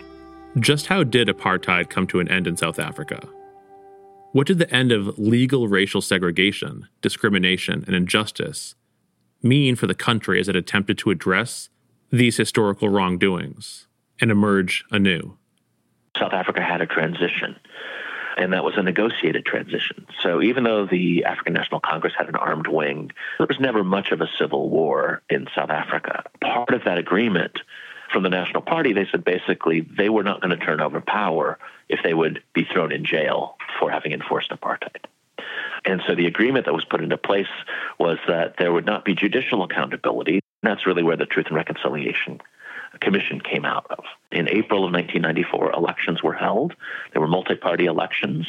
Just 0.59 0.87
how 0.87 1.03
did 1.03 1.29
apartheid 1.29 1.91
come 1.91 2.07
to 2.09 2.21
an 2.21 2.29
end 2.29 2.47
in 2.47 2.57
South 2.57 2.79
Africa? 2.79 3.26
What 4.33 4.47
did 4.47 4.59
the 4.59 4.73
end 4.73 4.93
of 4.93 5.19
legal 5.19 5.69
racial 5.69 6.00
segregation, 6.00 6.88
discrimination, 7.00 7.85
and 7.87 7.95
injustice 7.95 8.75
mean 9.43 9.76
for 9.76 9.87
the 9.87 9.95
country 9.95 10.41
as 10.41 10.49
it 10.49 10.57
attempted 10.57 10.99
to 10.99 11.11
address 11.11 11.71
these 12.11 12.37
historical 12.37 12.88
wrongdoings 12.88 13.87
and 14.21 14.31
emerge 14.31 14.85
anew? 14.91 15.37
South 16.18 16.33
Africa 16.33 16.62
had 16.62 16.80
a 16.80 16.87
transition 16.87 17.56
and 18.37 18.52
that 18.52 18.64
was 18.64 18.76
a 18.76 18.83
negotiated 18.83 19.44
transition. 19.44 20.06
So 20.23 20.42
even 20.42 20.64
though 20.64 20.87
the 20.87 21.25
African 21.25 21.52
National 21.52 21.80
Congress 21.80 22.14
had 22.16 22.28
an 22.28 22.37
armed 22.37 22.66
wing, 22.66 23.12
there 23.38 23.47
was 23.47 23.61
never 23.61 23.85
much 23.85 24.12
of 24.12 24.21
a 24.21 24.28
civil 24.38 24.68
war 24.68 25.23
in 25.30 25.47
South 25.54 25.71
Africa. 25.71 26.25
Part 26.40 26.75
of 26.75 26.85
that 26.85 26.99
agreement 26.99 27.61
from 28.12 28.23
the 28.23 28.28
National 28.28 28.62
Party, 28.62 28.92
they 28.92 29.06
said 29.11 29.25
basically 29.25 29.80
they 29.80 30.09
were 30.09 30.23
not 30.23 30.40
going 30.40 30.56
to 30.56 30.64
turn 30.64 30.80
over 30.80 31.00
power 31.00 31.59
if 31.88 32.00
they 32.02 32.14
would 32.14 32.42
be 32.54 32.64
thrown 32.64 32.92
in 32.92 33.04
jail 33.04 33.56
for 33.78 33.90
having 33.90 34.12
enforced 34.12 34.50
apartheid. 34.50 35.04
And 35.85 36.02
so 36.06 36.14
the 36.14 36.26
agreement 36.26 36.64
that 36.64 36.75
was 36.75 36.85
put 36.85 37.02
into 37.02 37.18
place 37.18 37.49
was 37.99 38.18
that 38.26 38.54
there 38.59 38.73
would 38.73 38.87
not 38.87 39.04
be 39.04 39.14
judicial 39.14 39.62
accountability. 39.62 40.40
And 40.62 40.73
that's 40.73 40.87
really 40.87 41.02
where 41.02 41.16
the 41.16 41.26
Truth 41.26 41.47
and 41.49 41.56
Reconciliation 41.56 42.40
Commission 43.05 43.41
came 43.41 43.65
out 43.65 43.87
of. 43.91 44.05
In 44.33 44.49
April 44.49 44.85
of 44.85 44.93
1994, 44.93 45.73
elections 45.73 46.23
were 46.23 46.33
held. 46.33 46.75
There 47.13 47.21
were 47.21 47.29
multi 47.29 47.55
party 47.55 47.85
elections 47.85 48.47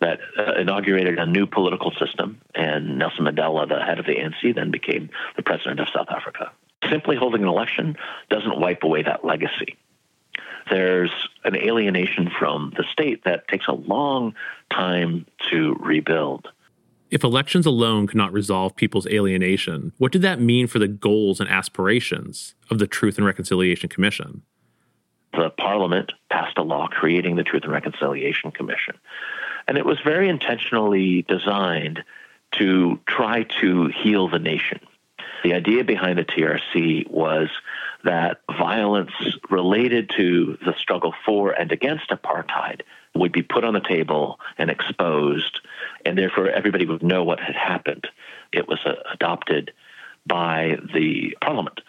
that 0.00 0.18
uh, 0.36 0.54
inaugurated 0.54 1.18
a 1.18 1.26
new 1.26 1.46
political 1.46 1.92
system, 1.92 2.40
and 2.54 2.98
Nelson 2.98 3.26
Mandela, 3.26 3.68
the 3.68 3.84
head 3.84 3.98
of 3.98 4.06
the 4.06 4.16
ANC, 4.16 4.54
then 4.54 4.70
became 4.70 5.10
the 5.36 5.42
president 5.42 5.78
of 5.80 5.88
South 5.94 6.08
Africa. 6.08 6.50
Simply 6.88 7.16
holding 7.16 7.42
an 7.42 7.48
election 7.48 7.96
doesn't 8.30 8.58
wipe 8.58 8.82
away 8.82 9.02
that 9.02 9.24
legacy. 9.24 9.76
There's 10.70 11.12
an 11.44 11.56
alienation 11.56 12.30
from 12.30 12.72
the 12.76 12.84
state 12.92 13.24
that 13.24 13.48
takes 13.48 13.66
a 13.68 13.72
long 13.72 14.34
time 14.70 15.26
to 15.50 15.76
rebuild. 15.80 16.48
If 17.10 17.24
elections 17.24 17.64
alone 17.64 18.06
could 18.06 18.16
not 18.16 18.32
resolve 18.32 18.76
people's 18.76 19.06
alienation, 19.06 19.92
what 19.96 20.12
did 20.12 20.22
that 20.22 20.40
mean 20.40 20.66
for 20.66 20.78
the 20.78 20.88
goals 20.88 21.40
and 21.40 21.48
aspirations 21.48 22.54
of 22.70 22.78
the 22.78 22.86
Truth 22.86 23.16
and 23.16 23.26
Reconciliation 23.26 23.88
Commission? 23.88 24.42
The 25.32 25.50
Parliament 25.50 26.12
passed 26.30 26.58
a 26.58 26.62
law 26.62 26.88
creating 26.88 27.36
the 27.36 27.44
Truth 27.44 27.62
and 27.64 27.72
Reconciliation 27.72 28.50
Commission. 28.50 28.96
And 29.66 29.78
it 29.78 29.86
was 29.86 29.98
very 30.04 30.28
intentionally 30.28 31.22
designed 31.22 32.04
to 32.52 33.00
try 33.06 33.44
to 33.60 33.86
heal 33.86 34.28
the 34.28 34.38
nation. 34.38 34.80
The 35.44 35.54
idea 35.54 35.84
behind 35.84 36.18
the 36.18 36.24
TRC 36.24 37.08
was 37.08 37.48
that 38.04 38.40
violence 38.50 39.12
related 39.50 40.10
to 40.16 40.58
the 40.64 40.74
struggle 40.78 41.14
for 41.24 41.52
and 41.52 41.70
against 41.72 42.10
apartheid 42.10 42.82
would 43.14 43.32
be 43.32 43.42
put 43.42 43.64
on 43.64 43.74
the 43.74 43.80
table 43.80 44.38
and 44.56 44.70
exposed, 44.70 45.60
and 46.04 46.16
therefore 46.16 46.48
everybody 46.48 46.86
would 46.86 47.02
know 47.02 47.24
what 47.24 47.40
had 47.40 47.56
happened. 47.56 48.06
It 48.52 48.68
was 48.68 48.78
uh, 48.84 48.94
adopted 49.12 49.72
by 50.26 50.78
the 50.94 51.36
parliament. 51.40 51.80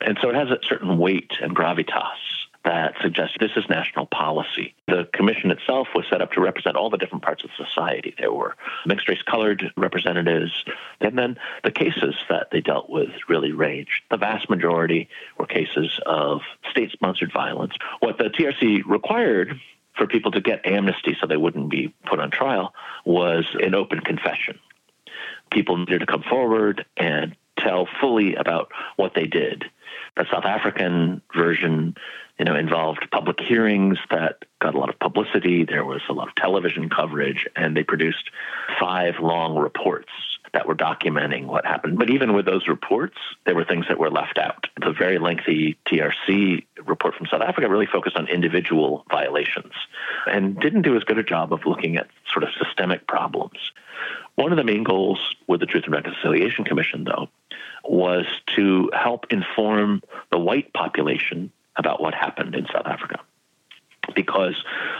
And 0.00 0.18
so 0.20 0.28
it 0.28 0.34
has 0.34 0.50
a 0.50 0.58
certain 0.62 0.98
weight 0.98 1.32
and 1.40 1.56
gravitas 1.56 2.35
that 2.66 2.94
suggests 3.00 3.36
this 3.38 3.52
is 3.56 3.64
national 3.70 4.06
policy. 4.06 4.74
The 4.88 5.08
commission 5.12 5.50
itself 5.52 5.88
was 5.94 6.04
set 6.10 6.20
up 6.20 6.32
to 6.32 6.40
represent 6.40 6.76
all 6.76 6.90
the 6.90 6.98
different 6.98 7.22
parts 7.22 7.44
of 7.44 7.50
society. 7.56 8.14
There 8.18 8.32
were 8.32 8.56
mixed 8.84 9.08
race 9.08 9.22
colored 9.22 9.72
representatives, 9.76 10.64
and 11.00 11.16
then 11.16 11.38
the 11.62 11.70
cases 11.70 12.16
that 12.28 12.48
they 12.50 12.60
dealt 12.60 12.90
with 12.90 13.10
really 13.28 13.52
ranged. 13.52 14.02
The 14.10 14.16
vast 14.16 14.50
majority 14.50 15.08
were 15.38 15.46
cases 15.46 15.98
of 16.04 16.42
state 16.70 16.90
sponsored 16.90 17.32
violence. 17.32 17.74
What 18.00 18.18
the 18.18 18.24
TRC 18.24 18.82
required 18.84 19.60
for 19.96 20.08
people 20.08 20.32
to 20.32 20.40
get 20.40 20.66
amnesty 20.66 21.16
so 21.20 21.26
they 21.26 21.36
wouldn't 21.36 21.70
be 21.70 21.94
put 22.04 22.18
on 22.18 22.30
trial 22.30 22.74
was 23.04 23.46
an 23.62 23.74
open 23.74 24.00
confession. 24.00 24.58
People 25.52 25.78
needed 25.78 26.00
to 26.00 26.06
come 26.06 26.24
forward 26.28 26.84
and 26.96 27.36
tell 27.58 27.88
fully 28.00 28.34
about 28.34 28.70
what 28.96 29.14
they 29.14 29.26
did. 29.26 29.64
The 30.16 30.26
South 30.30 30.44
African 30.44 31.22
version, 31.34 31.96
you 32.38 32.44
know, 32.44 32.54
involved 32.54 33.08
public 33.10 33.40
hearings 33.40 33.98
that 34.10 34.44
got 34.60 34.74
a 34.74 34.78
lot 34.78 34.90
of 34.90 34.98
publicity. 34.98 35.64
There 35.64 35.84
was 35.84 36.02
a 36.08 36.12
lot 36.12 36.28
of 36.28 36.34
television 36.34 36.90
coverage, 36.90 37.46
and 37.56 37.76
they 37.76 37.82
produced 37.82 38.30
five 38.78 39.14
long 39.20 39.56
reports 39.56 40.10
that 40.52 40.66
were 40.66 40.74
documenting 40.74 41.46
what 41.46 41.64
happened. 41.64 41.98
But 41.98 42.10
even 42.10 42.34
with 42.34 42.46
those 42.46 42.68
reports, 42.68 43.16
there 43.44 43.54
were 43.54 43.64
things 43.64 43.86
that 43.88 43.98
were 43.98 44.10
left 44.10 44.38
out. 44.38 44.66
The 44.80 44.92
very 44.92 45.18
lengthy 45.18 45.76
TRC 45.86 46.64
report 46.84 47.14
from 47.14 47.26
South 47.26 47.42
Africa 47.42 47.68
really 47.68 47.86
focused 47.86 48.16
on 48.16 48.28
individual 48.28 49.04
violations 49.10 49.72
and 50.26 50.58
didn't 50.60 50.82
do 50.82 50.96
as 50.96 51.04
good 51.04 51.18
a 51.18 51.22
job 51.22 51.52
of 51.52 51.66
looking 51.66 51.96
at 51.96 52.08
sort 52.32 52.44
of 52.44 52.50
systemic 52.62 53.06
problems. 53.06 53.58
One 54.36 54.52
of 54.52 54.58
the 54.58 54.64
main 54.64 54.84
goals 54.84 55.18
with 55.46 55.60
the 55.60 55.66
Truth 55.66 55.84
and 55.84 55.94
Reconciliation 55.94 56.64
Commission, 56.64 57.04
though, 57.04 57.28
was 57.84 58.26
to 58.56 58.90
help 58.92 59.26
inform 59.30 60.02
the 60.30 60.38
white 60.38 60.72
population 60.72 61.52
about 61.76 62.00
what 62.00 62.14
happened 62.14 62.54
in 62.54 62.66
South 62.72 62.86
Africa. 62.86 63.20
because 64.14 64.54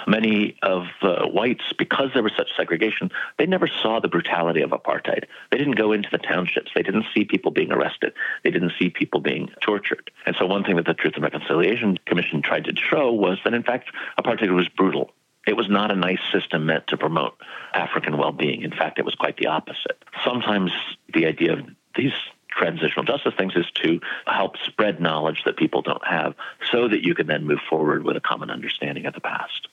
many 0.07 0.57
of 0.63 0.85
the 1.01 1.29
whites, 1.33 1.73
because 1.79 2.11
there 2.13 2.23
was 2.23 2.33
such 2.37 2.49
segregation, 2.57 3.11
they 3.39 3.47
never 3.47 3.69
saw 3.69 4.01
the 4.01 4.09
brutality 4.09 4.63
of 4.63 4.71
apartheid. 4.71 5.25
They 5.51 5.59
didn't 5.59 5.77
go 5.77 5.93
into 5.93 6.09
the 6.11 6.19
townships. 6.19 6.71
They 6.75 6.83
didn't 6.83 7.07
see 7.15 7.25
people 7.25 7.51
being 7.51 7.73
arrested. 7.73 8.15
They 8.43 8.51
didn't 8.51 8.73
see 8.79 8.91
people 8.91 9.21
being 9.21 9.51
tortured. 9.61 10.11
And 10.25 10.35
so, 10.37 10.47
one 10.47 10.65
thing 10.65 10.77
that 10.77 10.87
the 10.87 10.95
Truth 10.95 11.15
and 11.15 11.23
Reconciliation 11.23 11.99
Commission 12.07 12.43
tried 12.43 12.65
to 12.65 12.75
show 12.77 13.13
was 13.13 13.39
that, 13.45 13.55
in 13.55 13.63
fact, 13.63 13.91
apartheid 14.21 14.55
was 14.55 14.69
brutal. 14.69 15.13
It 15.47 15.57
was 15.57 15.69
not 15.69 15.93
a 15.93 15.97
nice 15.97 16.21
system 16.33 16.67
meant 16.67 16.89
to 16.89 16.97
promote 16.97 17.41
African 17.73 18.19
well 18.19 18.33
being. 18.33 18.63
In 18.63 18.73
fact, 18.73 18.99
it 18.99 19.05
was 19.05 19.15
quite 19.15 19.37
the 19.37 19.47
opposite. 19.47 20.03
Sometimes 20.25 20.73
the 21.15 21.27
idea 21.27 21.53
of 21.53 21.61
these 21.95 22.13
transitional 22.57 23.05
justice 23.05 23.35
things 23.39 23.55
is 23.55 23.67
to 23.83 24.01
help 24.27 24.57
spread 24.65 25.01
knowledge 25.01 25.43
that 25.45 25.57
people 25.57 25.83
don't 25.83 26.05
have 26.07 26.35
so 26.71 26.89
that 26.89 27.05
you 27.05 27.15
can 27.15 27.27
then 27.27 27.47
move 27.47 27.61
forward 27.69 28.05
with 28.05 28.17
a 28.17 28.21
common 28.21 28.51
understanding 28.51 29.07
of 29.07 29.15
the 29.15 29.21
past. 29.21 29.69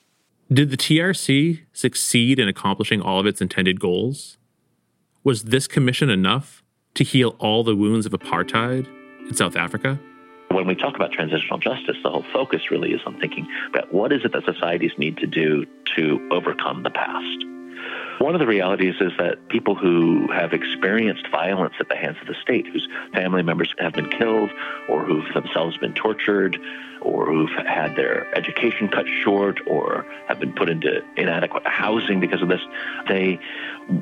Did 0.52 0.70
the 0.70 0.76
TRC 0.76 1.60
succeed 1.72 2.38
in 2.38 2.48
accomplishing 2.48 3.00
all 3.00 3.18
of 3.18 3.26
its 3.26 3.40
intended 3.40 3.80
goals? 3.80 4.36
Was 5.22 5.44
this 5.44 5.66
commission 5.66 6.10
enough 6.10 6.62
to 6.94 7.02
heal 7.02 7.34
all 7.38 7.64
the 7.64 7.74
wounds 7.74 8.06
of 8.06 8.12
apartheid 8.12 8.86
in 9.26 9.34
South 9.34 9.56
Africa? 9.56 9.98
When 10.50 10.66
we 10.66 10.74
talk 10.74 10.94
about 10.94 11.10
transitional 11.12 11.58
justice, 11.58 11.96
the 12.02 12.10
whole 12.10 12.24
focus 12.32 12.70
really 12.70 12.92
is 12.92 13.00
on 13.06 13.18
thinking 13.18 13.48
about 13.70 13.92
what 13.92 14.12
is 14.12 14.24
it 14.24 14.32
that 14.32 14.44
societies 14.44 14.92
need 14.98 15.16
to 15.16 15.26
do 15.26 15.66
to 15.96 16.28
overcome 16.30 16.82
the 16.82 16.90
past. 16.90 17.44
One 18.18 18.34
of 18.34 18.40
the 18.40 18.46
realities 18.46 18.94
is 19.00 19.12
that 19.18 19.48
people 19.48 19.74
who 19.74 20.30
have 20.32 20.52
experienced 20.52 21.26
violence 21.30 21.74
at 21.80 21.88
the 21.88 21.96
hands 21.96 22.16
of 22.20 22.28
the 22.28 22.34
state, 22.42 22.66
whose 22.66 22.88
family 23.12 23.42
members 23.42 23.74
have 23.78 23.92
been 23.92 24.08
killed, 24.08 24.50
or 24.88 25.04
who've 25.04 25.34
themselves 25.34 25.76
been 25.78 25.94
tortured, 25.94 26.58
or 27.00 27.26
who've 27.26 27.50
had 27.66 27.96
their 27.96 28.32
education 28.36 28.88
cut 28.88 29.06
short, 29.22 29.60
or 29.66 30.06
have 30.28 30.38
been 30.38 30.52
put 30.52 30.70
into 30.70 31.02
inadequate 31.16 31.66
housing 31.66 32.20
because 32.20 32.40
of 32.40 32.48
this, 32.48 32.62
they 33.08 33.38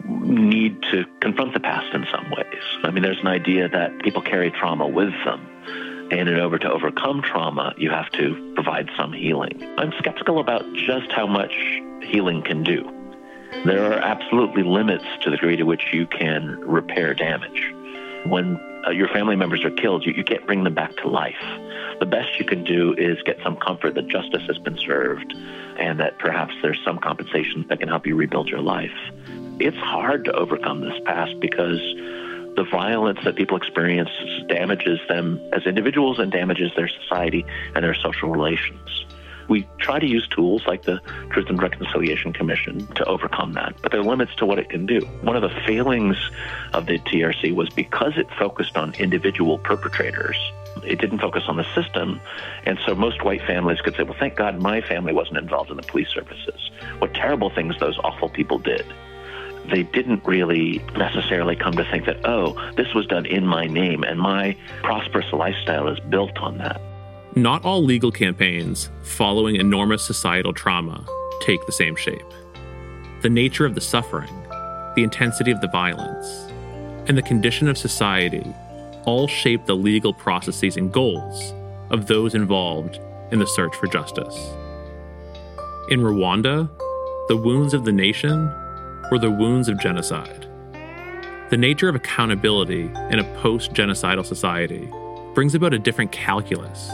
need 0.07 0.83
to 0.83 1.05
confront 1.21 1.55
the 1.55 1.61
past 1.61 1.93
in 1.95 2.07
some 2.13 2.31
ways. 2.31 2.63
I 2.85 2.91
mean, 2.91 3.03
there's 3.03 3.21
an 3.21 3.29
idea 3.29 3.69
that 3.71 4.03
people 4.03 4.21
carry 4.23 4.51
trauma 4.51 4.87
with 4.87 5.13
them. 5.25 5.49
And 6.13 6.29
in 6.29 6.39
order 6.39 6.59
to 6.59 6.71
overcome 6.71 7.23
trauma, 7.23 7.75
you 7.79 7.89
have 7.89 8.11
to 8.11 8.53
provide 8.55 8.91
some 8.99 9.15
healing. 9.15 9.63
I'm 9.79 9.93
skeptical 9.99 10.39
about 10.39 10.63
just 10.75 11.11
how 11.11 11.27
much 11.27 11.55
healing 12.03 12.43
can 12.43 12.63
do. 12.63 13.02
There 13.65 13.93
are 13.93 13.99
absolutely 13.99 14.65
limits 14.65 15.05
to 15.21 15.31
the 15.31 15.37
degree 15.37 15.57
to 15.57 15.63
which 15.63 15.93
you 15.93 16.07
can 16.07 16.59
repair 16.61 17.15
damage. 17.15 17.73
When 18.27 18.59
uh, 18.87 18.91
your 18.91 19.09
family 19.09 19.37
members 19.37 19.65
are 19.65 19.71
killed, 19.71 20.05
you, 20.05 20.13
you 20.15 20.25
can't 20.25 20.45
bring 20.47 20.65
them 20.65 20.75
back 20.75 20.97
to 20.97 21.09
life. 21.09 21.41
The 22.01 22.07
best 22.07 22.41
you 22.41 22.45
can 22.45 22.65
do 22.65 22.95
is 22.95 23.23
get 23.23 23.39
some 23.45 23.57
comfort 23.57 23.95
that 23.95 24.09
justice 24.09 24.43
has 24.49 24.59
been 24.59 24.77
served 24.79 25.33
and 25.79 26.01
that 26.01 26.19
perhaps 26.19 26.55
there's 26.63 26.81
some 26.85 26.99
compensation 26.99 27.65
that 27.69 27.79
can 27.79 27.89
help 27.89 28.07
you 28.07 28.17
rebuild 28.17 28.49
your 28.49 28.63
life. 28.63 28.91
It's 29.61 29.77
hard 29.77 30.25
to 30.25 30.33
overcome 30.33 30.81
this 30.81 30.99
past 31.05 31.39
because 31.39 31.79
the 32.57 32.67
violence 32.71 33.21
that 33.25 33.37
people 33.37 33.57
experience 33.57 34.11
damages 34.49 34.99
them 35.09 35.41
as 35.53 35.67
individuals 35.67 36.19
and 36.19 36.33
damages 36.33 36.73
their 36.75 36.89
society 36.89 37.47
and 37.75 37.85
their 37.85 37.95
social 37.95 38.29
relations. 38.29 39.07
We 39.49 39.67
try 39.79 39.99
to 39.99 40.07
use 40.07 40.27
tools 40.29 40.67
like 40.67 40.83
the 40.83 41.01
Truth 41.31 41.49
and 41.49 41.61
Reconciliation 41.61 42.33
Commission 42.33 42.87
to 42.95 43.05
overcome 43.05 43.53
that, 43.55 43.75
but 43.83 43.93
there 43.93 44.01
are 44.01 44.05
limits 44.05 44.35
to 44.37 44.47
what 44.47 44.59
it 44.59 44.69
can 44.69 44.87
do. 44.87 45.01
One 45.23 45.37
of 45.37 45.43
the 45.43 45.61
failings 45.67 46.17
of 46.73 46.87
the 46.87 46.99
TRC 46.99 47.55
was 47.55 47.69
because 47.71 48.17
it 48.17 48.29
focused 48.39 48.77
on 48.77 48.95
individual 48.95 49.59
perpetrators. 49.59 50.37
It 50.85 51.01
didn't 51.01 51.19
focus 51.19 51.45
on 51.49 51.57
the 51.57 51.67
system. 51.75 52.21
And 52.65 52.79
so 52.87 52.95
most 52.95 53.25
white 53.25 53.43
families 53.43 53.81
could 53.81 53.95
say, 53.95 54.03
well, 54.03 54.17
thank 54.19 54.37
God 54.37 54.61
my 54.61 54.81
family 54.81 55.13
wasn't 55.13 55.39
involved 55.39 55.71
in 55.71 55.77
the 55.77 55.83
police 55.83 56.09
services. 56.09 56.71
What 56.99 57.15
terrible 57.15 57.51
things 57.51 57.79
those 57.79 57.99
awful 57.99 58.29
people 58.29 58.59
did 58.59 58.87
they 59.71 59.85
didn't 59.85 60.25
really 60.25 60.83
necessarily 60.97 61.57
come 61.57 61.73
to 61.75 61.85
think 61.85 62.07
that, 62.07 62.19
oh, 62.25 62.73
this 62.73 62.93
was 62.95 63.07
done 63.07 63.27
in 63.27 63.47
my 63.47 63.67
name 63.67 64.03
and 64.03 64.19
my 64.19 64.57
prosperous 64.83 65.33
lifestyle 65.33 65.89
is 65.89 66.01
built 66.01 66.37
on 66.39 66.59
that. 66.59 66.81
Not 67.35 67.65
all 67.65 67.83
legal 67.83 68.13
campaigns 68.13 68.91
following 69.03 69.57
enormous 69.57 70.05
societal 70.05 70.53
trauma 70.53 71.03
take 71.41 71.65
the 71.65 71.73
same 71.73 71.97
shape. 71.97 72.27
The 73.23 73.31
nature 73.31 73.65
of 73.65 73.75
the 73.75 73.81
suffering, 73.81 74.35
the 74.97 75.03
intensity 75.03 75.51
of 75.51 75.63
the 75.63 75.69
violence, 75.69 76.53
and 77.09 77.17
the 77.17 77.23
condition 77.23 77.69
of 77.69 77.79
society 77.79 78.45
all 79.07 79.27
shape 79.27 79.65
the 79.65 79.75
legal 79.75 80.13
processes 80.13 80.77
and 80.77 80.93
goals 80.93 81.55
of 81.89 82.07
those 82.07 82.35
involved 82.35 83.01
in 83.31 83.39
the 83.39 83.47
search 83.47 83.75
for 83.77 83.87
justice. 83.87 84.37
In 85.89 86.01
Rwanda, 86.01 86.69
the 87.29 87.37
wounds 87.39 87.73
of 87.73 87.87
the 87.87 87.93
nation 87.93 88.45
were 89.11 89.19
the 89.19 89.31
wounds 89.31 89.71
of 89.71 89.81
genocide. 89.81 90.47
The 91.49 91.57
nature 91.57 91.89
of 91.89 91.95
accountability 91.95 92.91
in 93.11 93.19
a 93.19 93.39
post 93.41 93.73
genocidal 93.73 94.27
society 94.27 94.87
brings 95.33 95.55
about 95.55 95.73
a 95.73 95.79
different 95.79 96.13
calculus 96.13 96.91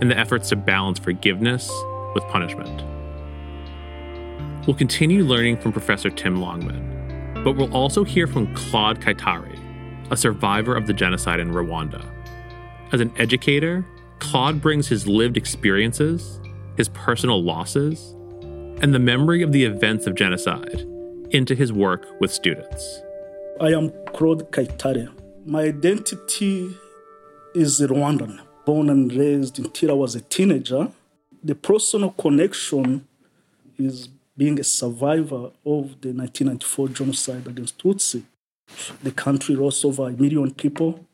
in 0.00 0.08
the 0.08 0.18
efforts 0.18 0.48
to 0.48 0.56
balance 0.56 0.98
forgiveness 0.98 1.70
with 2.14 2.24
punishment. 2.24 2.82
We'll 4.66 4.76
continue 4.76 5.24
learning 5.24 5.58
from 5.58 5.72
Professor 5.72 6.10
Tim 6.10 6.40
Longman, 6.40 7.42
but 7.44 7.52
we'll 7.52 7.74
also 7.74 8.04
hear 8.04 8.26
from 8.26 8.52
Claude 8.54 9.00
Kaitari, 9.00 9.58
a 10.10 10.16
survivor 10.16 10.76
of 10.76 10.86
the 10.86 10.92
genocide 10.92 11.40
in 11.40 11.50
Rwanda. 11.50 12.04
As 12.92 13.00
an 13.00 13.12
educator, 13.18 13.86
Claude 14.18 14.60
brings 14.60 14.88
his 14.88 15.06
lived 15.06 15.36
experiences, 15.36 16.40
his 16.76 16.88
personal 16.90 17.42
losses, 17.42 18.14
and 18.82 18.94
the 18.94 18.98
memory 18.98 19.42
of 19.42 19.52
the 19.52 19.64
events 19.64 20.06
of 20.06 20.14
genocide 20.14 20.86
into 21.30 21.54
his 21.54 21.72
work 21.72 22.06
with 22.20 22.32
students. 22.32 23.02
I 23.60 23.68
am 23.68 23.92
Claude 24.14 24.50
Kaitari. 24.50 25.08
My 25.44 25.62
identity 25.62 26.76
is 27.54 27.80
Rwandan 27.80 28.40
born 28.70 28.88
and 28.88 29.12
raised 29.12 29.58
until 29.58 29.90
I 29.90 29.94
was 29.94 30.14
a 30.14 30.20
teenager. 30.20 30.92
The 31.42 31.56
personal 31.56 32.10
connection 32.10 33.04
is 33.76 34.08
being 34.36 34.60
a 34.60 34.62
survivor 34.62 35.50
of 35.74 35.84
the 36.02 36.12
1994 36.12 36.88
genocide 36.90 37.48
against 37.48 37.78
Tutsi. 37.78 38.22
The 39.02 39.10
country 39.10 39.56
lost 39.56 39.84
over 39.84 40.06
a 40.06 40.12
million 40.12 40.54
people, 40.54 41.04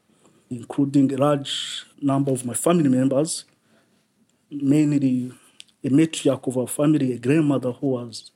including 0.50 1.10
a 1.14 1.16
large 1.16 1.86
number 2.02 2.30
of 2.30 2.44
my 2.44 2.52
family 2.52 2.90
members, 2.90 3.46
mainly 4.50 5.32
a 5.82 5.88
matriarch 5.88 6.46
of 6.46 6.58
our 6.58 6.68
family, 6.68 7.14
a 7.14 7.18
grandmother 7.18 7.72
who 7.72 7.86
was 7.86 8.32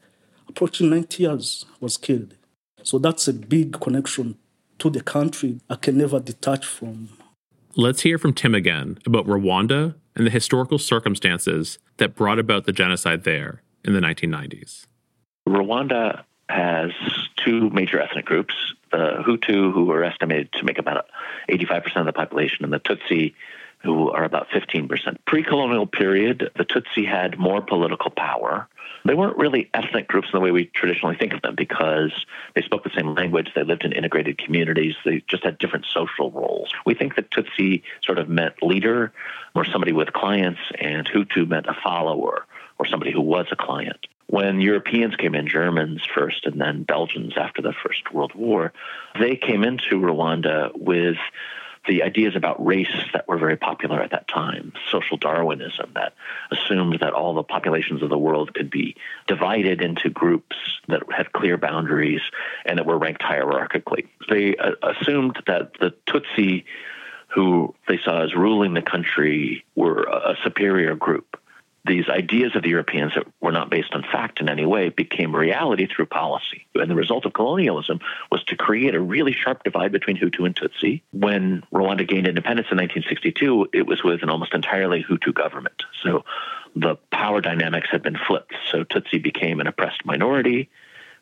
approaching 0.49 0.89
90 0.89 1.23
years, 1.23 1.67
was 1.79 1.99
killed. 1.99 2.37
So 2.83 2.99
that's 2.99 3.29
a 3.29 3.35
big 3.35 3.79
connection 3.79 4.39
to 4.79 4.89
the 4.89 5.03
country 5.03 5.61
I 5.69 5.77
can 5.77 5.99
never 5.99 6.21
detach 6.21 6.65
from. 6.65 7.20
Let's 7.77 8.03
hear 8.03 8.19
from 8.19 8.35
Tim 8.35 8.55
again 8.55 8.99
about 9.07 9.27
Rwanda 9.27 9.95
and 10.17 10.27
the 10.27 10.31
historical 10.31 10.79
circumstances 10.79 11.79
that 11.99 12.17
brought 12.17 12.41
about 12.41 12.65
the 12.65 12.73
genocide 12.73 13.23
there 13.23 13.63
in 13.85 13.93
the 13.93 14.01
1990s. 14.01 14.87
Rwanda 15.49 16.25
has 16.49 16.91
two 17.37 17.71
major 17.71 18.01
ethnic 18.01 18.25
groups 18.25 18.55
the 18.91 19.23
Hutu, 19.25 19.73
who 19.73 19.91
are 19.93 20.03
estimated 20.03 20.53
to 20.55 20.65
make 20.65 20.79
about 20.79 21.07
85% 21.49 21.97
of 21.97 22.07
the 22.07 22.13
population, 22.13 22.65
and 22.65 22.73
the 22.73 22.81
Tutsi, 22.81 23.35
who 23.83 24.11
are 24.11 24.25
about 24.25 24.49
15%. 24.51 25.17
Pre 25.27 25.43
colonial 25.43 25.87
period, 25.87 26.51
the 26.57 26.65
Tutsi 26.65 27.07
had 27.07 27.39
more 27.39 27.61
political 27.61 28.11
power 28.11 28.69
they 29.05 29.15
weren't 29.15 29.39
really 29.39 29.71
ethnic 29.73 30.09
groups 30.09 30.29
in 30.33 30.39
the 30.39 30.45
way 30.45 30.51
we 30.51 30.67
traditionally 30.67 31.17
think 31.17 31.33
of 31.33 31.43
them 31.43 31.55
because 31.55 32.13
they 32.55 32.63
spoke 32.63 32.85
the 32.85 32.91
same 32.95 33.15
language, 33.15 33.51
they 33.55 33.63
lived 33.63 33.85
in 33.85 33.93
integrated 33.93 34.39
communities, 34.39 34.95
they 35.05 35.23
just 35.27 35.45
had 35.45 35.59
different 35.59 35.87
social 35.87 36.31
roles. 36.31 36.73
We 36.85 36.95
think 36.95 37.17
that 37.17 37.31
Tutsi 37.31 37.83
sort 38.03 38.19
of 38.19 38.29
meant 38.29 38.63
leader 38.63 39.13
or 39.55 39.65
somebody 39.65 39.93
with 39.93 40.13
clients, 40.13 40.61
and 40.79 41.07
Hutu 41.07 41.49
meant 41.49 41.67
a 41.67 41.77
follower 41.83 42.47
or 42.79 42.87
somebody 42.87 43.13
who 43.13 43.23
was 43.23 43.47
a 43.51 43.57
client. 43.57 44.07
When 44.27 44.61
Europeans 44.61 45.17
came 45.17 45.35
in, 45.35 45.49
Germans 45.49 46.03
first 46.15 46.47
and 46.47 46.61
then 46.61 46.85
Belgians 46.85 47.33
after 47.37 47.63
the 47.63 47.73
First 47.73 48.13
World 48.13 48.33
War, 48.35 48.73
they 49.19 49.35
came 49.35 49.65
into 49.65 49.97
Rwanda 49.97 50.71
with 50.77 51.17
the 51.87 52.03
ideas 52.03 52.37
about 52.37 52.65
race 52.65 52.95
that 53.13 53.27
were 53.27 53.39
very 53.39 53.57
popular 53.57 54.01
at 54.01 54.11
that 54.11 54.29
time, 54.29 54.73
social 54.91 55.17
Darwinism 55.17 55.93
that 55.95 56.13
assumed 56.51 56.99
that 57.01 57.13
all 57.13 57.35
the 57.35 57.43
populations 57.43 58.03
of 58.03 58.11
the 58.11 58.19
world 58.19 58.55
could 58.55 58.71
be 58.71 58.97
divided 59.27 59.81
into 59.81 60.11
groups 60.11 60.57
that 60.89 61.03
had 61.11 61.33
clear 61.33 61.57
boundaries 61.57 62.21
and 62.67 62.79
that 62.79 62.87
were 62.87 62.99
ranked 62.99 63.23
hierarchically. 63.23 64.07
They 64.29 64.57
uh, 64.57 64.73
assumed 64.83 65.39
that 65.47 65.73
the 65.81 65.95
Tutsi, 66.07 66.65
who 67.29 67.75
they 67.89 67.99
saw 67.99 68.25
as 68.25 68.35
ruling 68.35 68.75
the 68.75 68.83
country, 68.83 69.65
were 69.75 70.03
a 70.03 70.37
superior 70.45 70.95
group 70.95 71.40
these 71.87 72.09
ideas 72.09 72.55
of 72.55 72.63
the 72.63 72.69
Europeans 72.69 73.13
that 73.15 73.27
were 73.41 73.53
not 73.53 73.71
based 73.71 73.95
on 73.95 74.03
fact 74.03 74.41
in 74.41 74.49
any 74.49 74.67
way 74.67 74.91
became 74.91 75.35
reality 75.35 75.87
through 75.87 76.07
policy. 76.07 76.67
And 76.75 76.91
the 76.91 76.95
result 76.95 77.25
of 77.25 77.33
colonialism 77.33 78.01
was 78.31 78.45
to 78.45 78.57
create 78.57 78.95
a 78.95 79.01
really 79.01 79.33
sharp 79.33 79.65
divide 79.65 79.93
between 79.93 80.17
Hutu 80.17 80.45
and 80.45 80.55
Tutsi. 80.55 81.03
When 81.13 81.63
Rwanda 81.73 82.07
gained 82.07 82.29
independence 82.29 82.69
in 82.71 82.77
1962, 82.77 83.69
it 83.73 83.87
was 83.87 84.03
with 84.05 84.23
an 84.23 84.31
almost 84.31 84.53
entirely 84.53 85.03
Hutu 85.03 85.33
government. 85.33 85.83
So 86.03 86.25
the 86.77 86.97
power 87.11 87.41
dynamics 87.41 87.89
had 87.91 88.03
been 88.03 88.19
flipped. 88.27 88.55
So 88.71 88.85
Tutsi 88.85 89.23
became 89.23 89.61
an 89.61 89.67
oppressed 89.67 90.05
minority, 90.05 90.69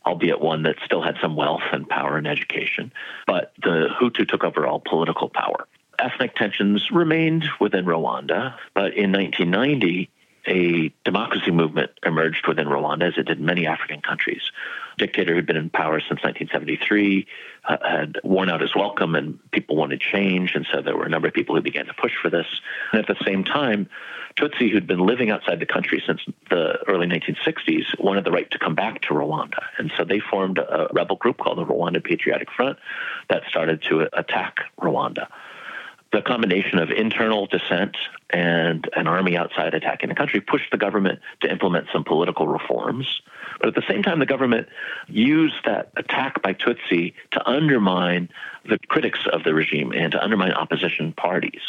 albeit 0.05 0.40
one 0.40 0.64
that 0.64 0.77
still 0.85 1.03
had 1.03 1.18
some 1.21 1.37
wealth 1.37 1.62
and 1.73 1.88
power 1.88 2.16
and 2.16 2.27
education. 2.27 2.92
But 3.27 3.53
the 3.62 3.88
Hutu 4.01 4.29
took 4.29 4.42
over 4.42 4.66
all 4.66 4.81
political 4.81 5.29
power. 5.29 5.66
Ethnic 5.99 6.35
tensions 6.37 6.90
remained 6.90 7.44
within 7.61 7.85
Rwanda, 7.85 8.55
but 8.75 8.94
in 8.94 9.12
1990, 9.12 10.11
a 10.48 10.92
democracy 11.04 11.50
movement 11.50 11.90
emerged 12.04 12.46
within 12.48 12.66
Rwanda, 12.66 13.08
as 13.08 13.18
it 13.18 13.26
did 13.26 13.38
in 13.38 13.44
many 13.44 13.66
African 13.66 14.00
countries. 14.00 14.42
Dictator 14.96 15.34
who'd 15.34 15.46
been 15.46 15.56
in 15.56 15.70
power 15.70 16.00
since 16.00 16.22
1973 16.22 17.26
uh, 17.64 17.76
had 17.82 18.18
worn 18.24 18.48
out 18.48 18.61
his 18.61 18.74
welcome, 18.74 19.14
and 19.14 19.38
people 19.52 19.76
wanted 19.76 20.00
change, 20.00 20.54
and 20.54 20.66
so 20.72 20.80
there 20.80 20.96
were 20.96 21.04
a 21.04 21.08
number 21.08 21.28
of 21.28 21.34
people 21.34 21.54
who 21.54 21.61
began 21.61 21.87
to 21.87 21.94
push 21.94 22.12
for 22.20 22.30
this. 22.30 22.46
And 22.92 23.00
at 23.00 23.06
the 23.06 23.22
same 23.24 23.44
time, 23.44 23.88
Tutsi, 24.37 24.70
who'd 24.70 24.87
been 24.87 25.04
living 25.04 25.30
outside 25.30 25.61
the 25.61 25.66
country 25.66 26.02
since 26.06 26.20
the 26.50 26.78
early 26.88 27.06
1960s, 27.06 27.98
wanted 27.98 28.24
the 28.24 28.30
right 28.30 28.50
to 28.50 28.58
come 28.58 28.74
back 28.74 29.02
to 29.02 29.08
Rwanda, 29.08 29.62
and 29.78 29.92
so 29.96 30.04
they 30.04 30.20
formed 30.20 30.58
a 30.58 30.88
rebel 30.92 31.16
group 31.16 31.38
called 31.38 31.58
the 31.58 31.64
Rwanda 31.64 32.02
Patriotic 32.02 32.50
Front 32.50 32.78
that 33.28 33.42
started 33.48 33.82
to 33.82 34.08
attack 34.12 34.56
Rwanda 34.80 35.28
the 36.12 36.23
combination 36.23 36.79
of 36.79 36.90
internal 36.90 37.47
dissent 37.47 37.97
and 38.31 38.88
an 38.97 39.07
army 39.07 39.37
outside 39.37 39.75
attacking 39.75 40.09
the 40.09 40.14
country 40.14 40.40
pushed 40.40 40.71
the 40.71 40.79
government 40.79 41.21
to 41.40 41.51
implement 41.51 41.87
some 41.92 42.03
political 42.03 42.47
reforms. 42.47 43.21
But 43.61 43.68
at 43.68 43.75
the 43.75 43.85
same 43.88 44.03
time, 44.03 44.18
the 44.18 44.27
government 44.27 44.68
used 45.07 45.57
that 45.64 45.92
attack 45.97 46.42
by 46.42 46.55
Tutsi 46.55 47.14
to 47.33 47.49
undermine 47.49 48.31
the 48.64 48.79
critics 48.88 49.21
of 49.31 49.44
the 49.44 49.53
regime 49.53 49.92
and 49.92 50.12
to 50.12 50.23
undermine 50.23 50.53
opposition 50.53 51.12
parties. 51.12 51.61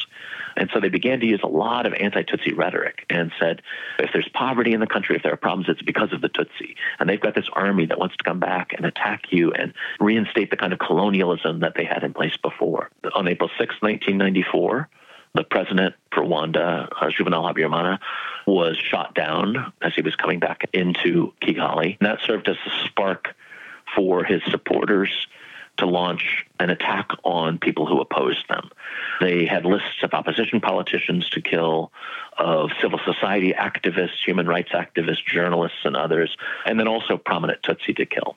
And 0.60 0.70
so 0.74 0.82
they 0.82 0.90
began 0.90 1.22
to 1.22 1.26
use 1.26 1.40
a 1.42 1.48
lot 1.48 1.86
of 1.86 1.94
anti 1.94 2.22
Tutsi 2.22 2.56
rhetoric 2.56 3.06
and 3.10 3.32
said, 3.40 3.62
if 3.98 4.10
there's 4.12 4.28
poverty 4.34 4.74
in 4.74 4.82
the 4.82 4.88
country, 4.88 5.16
if 5.16 5.24
there 5.24 5.32
are 5.32 5.38
problems, 5.38 5.70
it's 5.70 5.82
because 5.82 6.12
of 6.12 6.20
the 6.20 6.28
Tutsi. 6.28 6.76
And 7.00 7.10
they've 7.10 7.20
got 7.20 7.34
this 7.34 7.48
army 7.54 7.86
that 7.86 7.98
wants 7.98 8.18
to 8.18 8.24
come 8.26 8.40
back 8.40 8.74
and 8.74 8.86
attack 8.86 9.32
you 9.32 9.54
and 9.54 9.74
reinstate 10.02 10.52
the 10.52 10.58
kind 10.58 10.74
of 10.74 10.80
colonialism 10.80 11.62
that 11.62 11.76
they 11.76 11.86
had 11.86 12.04
in 12.04 12.14
place 12.14 12.36
before. 12.44 12.90
On 13.16 13.28
April 13.28 13.50
6, 13.58 13.76
1994, 13.82 14.90
the 15.34 15.44
president 15.46 15.96
for 16.12 16.24
Rwanda, 16.24 16.90
uh, 17.02 17.10
Juvenal 17.10 17.44
Habyarimana, 17.44 18.00
was 18.46 18.78
shot 18.78 19.16
down 19.16 19.72
as 19.82 19.94
he 19.96 20.02
was 20.02 20.16
coming 20.18 20.40
back 20.40 20.70
into 20.74 21.34
Kigali. 21.42 21.98
And 22.00 22.10
that 22.10 22.20
served 22.26 22.50
as 22.50 22.58
a 22.66 22.86
spark 22.86 23.34
for 23.96 24.26
his 24.26 24.42
supporters 24.50 25.10
to 25.80 25.86
launch 25.86 26.46
an 26.60 26.70
attack 26.70 27.10
on 27.24 27.58
people 27.58 27.86
who 27.86 28.00
opposed 28.00 28.48
them. 28.48 28.70
They 29.20 29.46
had 29.46 29.66
lists 29.66 30.04
of 30.04 30.14
opposition 30.14 30.62
politicians 30.62 31.30
to 31.32 31.42
kill, 31.42 31.92
of 32.38 32.70
civil 32.82 33.00
society 33.04 33.54
activists, 33.54 34.24
human 34.26 34.48
rights 34.48 34.72
activists, 34.72 35.26
journalists, 35.26 35.80
and 35.84 35.96
others, 35.96 36.36
and 36.66 36.80
then 36.80 36.88
also 36.88 37.18
prominent 37.18 37.62
Tutsi 37.64 37.96
to 37.98 38.06
kill. 38.06 38.36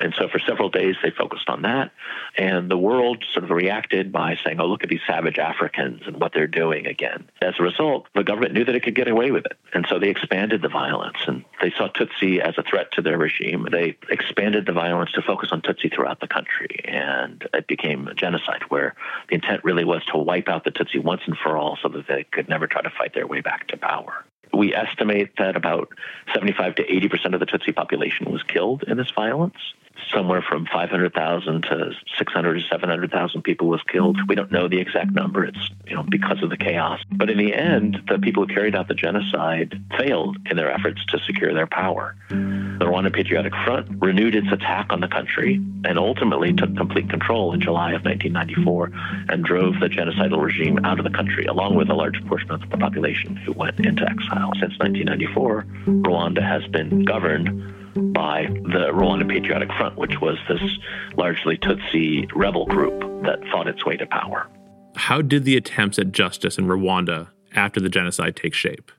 And 0.00 0.14
so 0.14 0.28
for 0.28 0.38
several 0.38 0.68
days, 0.68 0.96
they 1.02 1.10
focused 1.10 1.48
on 1.48 1.62
that. 1.62 1.90
And 2.36 2.70
the 2.70 2.76
world 2.76 3.24
sort 3.32 3.44
of 3.44 3.50
reacted 3.50 4.12
by 4.12 4.38
saying, 4.44 4.60
oh, 4.60 4.66
look 4.66 4.82
at 4.82 4.90
these 4.90 5.00
savage 5.06 5.38
Africans 5.38 6.02
and 6.06 6.20
what 6.20 6.32
they're 6.32 6.46
doing 6.46 6.86
again. 6.86 7.28
As 7.40 7.54
a 7.58 7.62
result, 7.62 8.06
the 8.14 8.24
government 8.24 8.54
knew 8.54 8.64
that 8.64 8.74
it 8.74 8.82
could 8.82 8.94
get 8.94 9.08
away 9.08 9.30
with 9.30 9.46
it. 9.46 9.56
And 9.72 9.86
so 9.88 9.98
they 9.98 10.08
expanded 10.08 10.62
the 10.62 10.68
violence. 10.68 11.18
And 11.26 11.44
they 11.60 11.70
saw 11.70 11.88
Tutsi 11.88 12.40
as 12.40 12.58
a 12.58 12.62
threat 12.62 12.92
to 12.92 13.02
their 13.02 13.18
regime. 13.18 13.66
They 13.70 13.96
expanded 14.10 14.66
the 14.66 14.72
violence 14.72 15.12
to 15.12 15.22
focus 15.22 15.48
on 15.52 15.62
Tutsi 15.62 15.92
throughout 15.92 16.20
the 16.20 16.28
country. 16.28 16.80
And 16.84 17.46
it 17.54 17.66
became 17.66 18.08
a 18.08 18.14
genocide 18.14 18.62
where 18.68 18.94
the 19.28 19.36
intent 19.36 19.64
really 19.64 19.84
was 19.84 20.04
to 20.06 20.18
wipe 20.18 20.48
out 20.48 20.64
the 20.64 20.72
Tutsi 20.72 21.02
once 21.02 21.22
and 21.26 21.36
for 21.36 21.56
all 21.56 21.78
so 21.82 21.88
that 21.88 22.06
they 22.06 22.24
could 22.24 22.48
never 22.48 22.66
try 22.66 22.82
to 22.82 22.90
fight 22.90 23.14
their 23.14 23.26
way 23.26 23.40
back 23.40 23.68
to 23.68 23.76
power. 23.76 24.24
We 24.52 24.74
estimate 24.74 25.36
that 25.38 25.56
about 25.56 25.88
75 26.34 26.76
to 26.76 26.84
80% 26.84 27.34
of 27.34 27.40
the 27.40 27.46
Tutsi 27.46 27.74
population 27.74 28.30
was 28.30 28.42
killed 28.42 28.84
in 28.84 28.96
this 28.96 29.10
violence 29.10 29.56
somewhere 30.12 30.42
from 30.42 30.66
500,000 30.66 31.62
to 31.62 31.92
600 32.18 32.54
to 32.54 32.68
700,000 32.68 33.42
people 33.42 33.68
was 33.68 33.82
killed. 33.82 34.18
We 34.28 34.34
don't 34.34 34.52
know 34.52 34.68
the 34.68 34.80
exact 34.80 35.12
number. 35.12 35.44
It's, 35.44 35.70
you 35.86 35.94
know, 35.94 36.02
because 36.02 36.42
of 36.42 36.50
the 36.50 36.56
chaos. 36.56 37.00
But 37.10 37.30
in 37.30 37.38
the 37.38 37.54
end, 37.54 38.00
the 38.08 38.18
people 38.18 38.46
who 38.46 38.54
carried 38.54 38.74
out 38.74 38.88
the 38.88 38.94
genocide 38.94 39.80
failed 39.98 40.38
in 40.50 40.56
their 40.56 40.70
efforts 40.70 41.04
to 41.06 41.18
secure 41.20 41.54
their 41.54 41.66
power. 41.66 42.16
The 42.28 42.84
Rwanda 42.84 43.12
Patriotic 43.12 43.54
Front 43.64 44.02
renewed 44.02 44.34
its 44.34 44.50
attack 44.52 44.86
on 44.90 45.00
the 45.00 45.08
country 45.08 45.54
and 45.84 45.98
ultimately 45.98 46.52
took 46.52 46.76
complete 46.76 47.08
control 47.08 47.52
in 47.52 47.60
July 47.60 47.92
of 47.92 48.04
1994 48.04 48.90
and 49.28 49.44
drove 49.44 49.80
the 49.80 49.88
genocidal 49.88 50.42
regime 50.42 50.84
out 50.84 50.98
of 50.98 51.04
the 51.04 51.10
country, 51.10 51.46
along 51.46 51.76
with 51.76 51.88
a 51.88 51.94
large 51.94 52.22
portion 52.26 52.50
of 52.50 52.60
the 52.68 52.76
population 52.76 53.36
who 53.36 53.52
went 53.52 53.80
into 53.80 54.02
exile. 54.02 54.52
Since 54.60 54.78
1994, 54.78 55.66
Rwanda 55.86 56.42
has 56.42 56.66
been 56.68 57.04
governed 57.04 57.75
by 57.96 58.46
the 58.46 58.90
Rwanda 58.92 59.28
Patriotic 59.28 59.68
Front, 59.72 59.96
which 59.96 60.20
was 60.20 60.36
this 60.48 60.60
largely 61.16 61.56
Tutsi 61.56 62.30
rebel 62.34 62.66
group 62.66 63.00
that 63.24 63.40
fought 63.50 63.66
its 63.66 63.84
way 63.84 63.96
to 63.96 64.06
power. 64.06 64.48
How 64.96 65.22
did 65.22 65.44
the 65.44 65.56
attempts 65.56 65.98
at 65.98 66.12
justice 66.12 66.58
in 66.58 66.66
Rwanda 66.66 67.28
after 67.54 67.80
the 67.80 67.88
genocide 67.88 68.36
take 68.36 68.54
shape? 68.54 68.92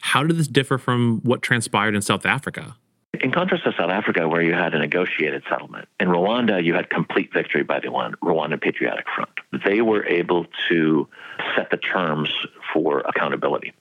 How 0.00 0.24
did 0.24 0.36
this 0.36 0.48
differ 0.48 0.78
from 0.78 1.20
what 1.22 1.42
transpired 1.42 1.94
in 1.94 2.02
South 2.02 2.24
Africa? 2.26 2.76
In 3.20 3.32
contrast 3.32 3.64
to 3.64 3.72
South 3.72 3.90
Africa, 3.90 4.28
where 4.28 4.40
you 4.40 4.54
had 4.54 4.74
a 4.74 4.78
negotiated 4.78 5.42
settlement, 5.50 5.88
in 5.98 6.08
Rwanda, 6.08 6.64
you 6.64 6.74
had 6.74 6.88
complete 6.88 7.32
victory 7.32 7.62
by 7.62 7.80
the 7.80 7.88
Rwanda 7.88 8.60
Patriotic 8.60 9.06
Front. 9.14 9.30
They 9.64 9.82
were 9.82 10.06
able 10.06 10.46
to 10.68 11.08
set 11.54 11.70
the 11.70 11.76
terms 11.76 12.32
for 12.72 13.00
accountability 13.00 13.74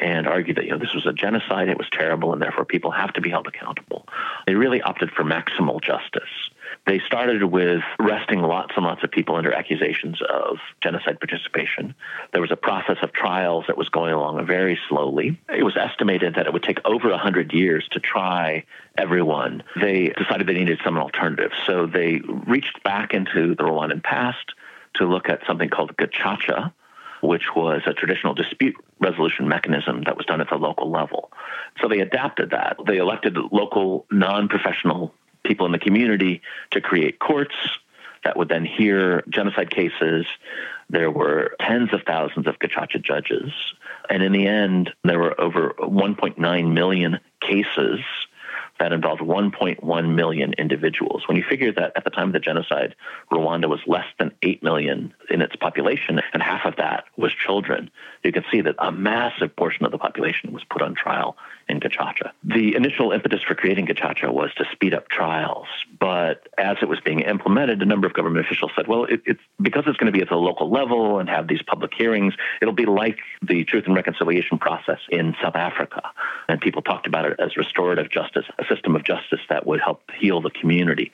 and 0.00 0.26
argued 0.26 0.56
that 0.56 0.64
you 0.64 0.70
know 0.70 0.78
this 0.78 0.94
was 0.94 1.06
a 1.06 1.12
genocide, 1.12 1.68
it 1.68 1.78
was 1.78 1.88
terrible, 1.92 2.32
and 2.32 2.42
therefore 2.42 2.64
people 2.64 2.90
have 2.90 3.12
to 3.14 3.20
be 3.20 3.30
held 3.30 3.46
accountable. 3.46 4.06
They 4.46 4.54
really 4.54 4.82
opted 4.82 5.10
for 5.10 5.24
maximal 5.24 5.82
justice. 5.82 6.28
They 6.86 6.98
started 7.00 7.44
with 7.44 7.82
arresting 7.98 8.42
lots 8.42 8.72
and 8.76 8.84
lots 8.84 9.02
of 9.02 9.10
people 9.10 9.36
under 9.36 9.52
accusations 9.52 10.20
of 10.22 10.58
genocide 10.82 11.18
participation. 11.20 11.94
There 12.32 12.42
was 12.42 12.50
a 12.50 12.56
process 12.56 12.98
of 13.02 13.12
trials 13.12 13.64
that 13.68 13.78
was 13.78 13.88
going 13.88 14.12
along 14.12 14.44
very 14.46 14.78
slowly. 14.88 15.40
It 15.48 15.62
was 15.62 15.76
estimated 15.76 16.34
that 16.34 16.46
it 16.46 16.52
would 16.52 16.62
take 16.62 16.80
over 16.84 17.10
100 17.10 17.52
years 17.52 17.88
to 17.92 18.00
try 18.00 18.64
everyone. 18.98 19.62
They 19.80 20.08
decided 20.08 20.46
they 20.46 20.54
needed 20.54 20.80
some 20.84 20.98
alternative. 20.98 21.52
So 21.66 21.86
they 21.86 22.20
reached 22.46 22.82
back 22.82 23.14
into 23.14 23.54
the 23.54 23.64
Rwandan 23.64 24.02
past 24.02 24.54
to 24.94 25.06
look 25.06 25.28
at 25.28 25.40
something 25.46 25.70
called 25.70 25.96
gacaca, 25.96 26.72
which 27.20 27.54
was 27.56 27.82
a 27.86 27.94
traditional 27.94 28.34
dispute 28.34 28.76
resolution 29.04 29.48
mechanism 29.48 30.02
that 30.06 30.16
was 30.16 30.26
done 30.26 30.40
at 30.40 30.48
the 30.48 30.56
local 30.56 30.90
level. 30.90 31.30
So 31.80 31.88
they 31.88 32.00
adapted 32.00 32.50
that. 32.50 32.76
They 32.86 32.96
elected 32.96 33.36
local 33.52 34.06
non 34.10 34.48
professional 34.48 35.14
people 35.44 35.66
in 35.66 35.72
the 35.72 35.78
community 35.78 36.40
to 36.70 36.80
create 36.80 37.18
courts 37.18 37.54
that 38.24 38.36
would 38.36 38.48
then 38.48 38.64
hear 38.64 39.22
genocide 39.28 39.70
cases. 39.70 40.26
There 40.88 41.10
were 41.10 41.54
tens 41.60 41.92
of 41.92 42.02
thousands 42.06 42.46
of 42.46 42.58
Gacaca 42.58 43.02
judges. 43.02 43.52
And 44.08 44.22
in 44.22 44.32
the 44.32 44.46
end, 44.46 44.90
there 45.04 45.18
were 45.18 45.38
over 45.40 45.74
1.9 45.78 46.72
million 46.72 47.20
cases 47.40 48.00
that 48.80 48.92
involved 48.92 49.20
1.1 49.20 50.14
million 50.14 50.52
individuals. 50.54 51.22
When 51.26 51.36
you 51.36 51.44
figure 51.48 51.72
that 51.72 51.92
at 51.96 52.04
the 52.04 52.10
time 52.10 52.28
of 52.28 52.32
the 52.32 52.40
genocide, 52.40 52.94
Rwanda 53.30 53.68
was 53.68 53.80
less 53.86 54.06
than 54.18 54.32
8 54.42 54.62
million 54.62 55.14
in 55.30 55.42
its 55.42 55.56
population, 55.56 56.20
and 56.32 56.42
half 56.42 56.64
of 56.64 56.76
that 56.76 57.04
was 57.16 57.32
children, 57.32 57.90
you 58.22 58.32
can 58.32 58.44
see 58.50 58.60
that 58.62 58.74
a 58.78 58.90
massive 58.90 59.54
portion 59.56 59.84
of 59.84 59.92
the 59.92 59.98
population 59.98 60.52
was 60.52 60.64
put 60.64 60.82
on 60.82 60.94
trial 60.94 61.36
in 61.68 61.80
Gacaca. 61.80 62.30
The 62.42 62.74
initial 62.74 63.12
impetus 63.12 63.40
for 63.42 63.54
creating 63.54 63.86
Gacaca 63.86 64.32
was 64.32 64.52
to 64.54 64.64
speed 64.72 64.94
up 64.94 65.08
trials, 65.08 65.66
but 65.98 66.48
as 66.58 66.76
it 66.82 66.88
was 66.88 67.00
being 67.00 67.20
implemented, 67.20 67.82
a 67.82 67.84
number 67.84 68.06
of 68.06 68.12
government 68.12 68.44
officials 68.44 68.72
said, 68.76 68.86
well, 68.86 69.04
it, 69.04 69.22
it's 69.24 69.40
because 69.60 69.84
it's 69.86 69.96
going 69.96 70.12
to 70.12 70.16
be 70.16 70.22
at 70.22 70.28
the 70.28 70.36
local 70.36 70.70
level 70.70 71.18
and 71.18 71.28
have 71.28 71.48
these 71.48 71.62
public 71.62 71.92
hearings, 71.94 72.34
it'll 72.60 72.74
be 72.74 72.86
like 72.86 73.18
the 73.42 73.64
truth 73.64 73.84
and 73.86 73.94
reconciliation 73.94 74.58
process 74.58 74.98
in 75.08 75.34
South 75.42 75.56
Africa. 75.56 76.02
And 76.48 76.60
people 76.60 76.82
talked 76.82 77.06
about 77.06 77.24
it 77.24 77.38
as 77.38 77.56
restorative 77.56 78.10
justice, 78.10 78.44
a 78.58 78.64
system 78.66 78.94
of 78.96 79.04
justice 79.04 79.40
that 79.48 79.66
would 79.66 79.80
help 79.80 80.02
heal 80.18 80.40
the 80.40 80.50
community. 80.50 81.12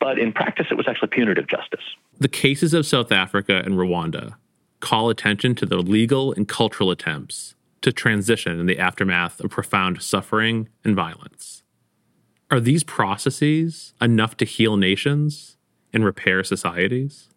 But 0.00 0.18
in 0.18 0.32
practice, 0.32 0.66
it 0.70 0.76
was 0.76 0.86
actually 0.88 1.08
punitive 1.08 1.46
justice. 1.46 1.84
The 2.18 2.28
cases 2.28 2.74
of 2.74 2.86
South 2.86 3.10
Africa 3.10 3.62
and 3.64 3.74
Rwanda 3.74 4.34
call 4.80 5.08
attention 5.08 5.54
to 5.54 5.66
the 5.66 5.78
legal 5.78 6.32
and 6.32 6.46
cultural 6.46 6.90
attempts 6.90 7.54
to 7.84 7.92
transition 7.92 8.58
in 8.58 8.66
the 8.66 8.78
aftermath 8.78 9.40
of 9.40 9.50
profound 9.50 10.02
suffering 10.02 10.68
and 10.84 10.96
violence. 10.96 11.62
Are 12.50 12.58
these 12.58 12.82
processes 12.82 13.92
enough 14.00 14.36
to 14.38 14.46
heal 14.46 14.76
nations 14.76 15.58
and 15.92 16.04
repair 16.04 16.42
societies? 16.44 17.28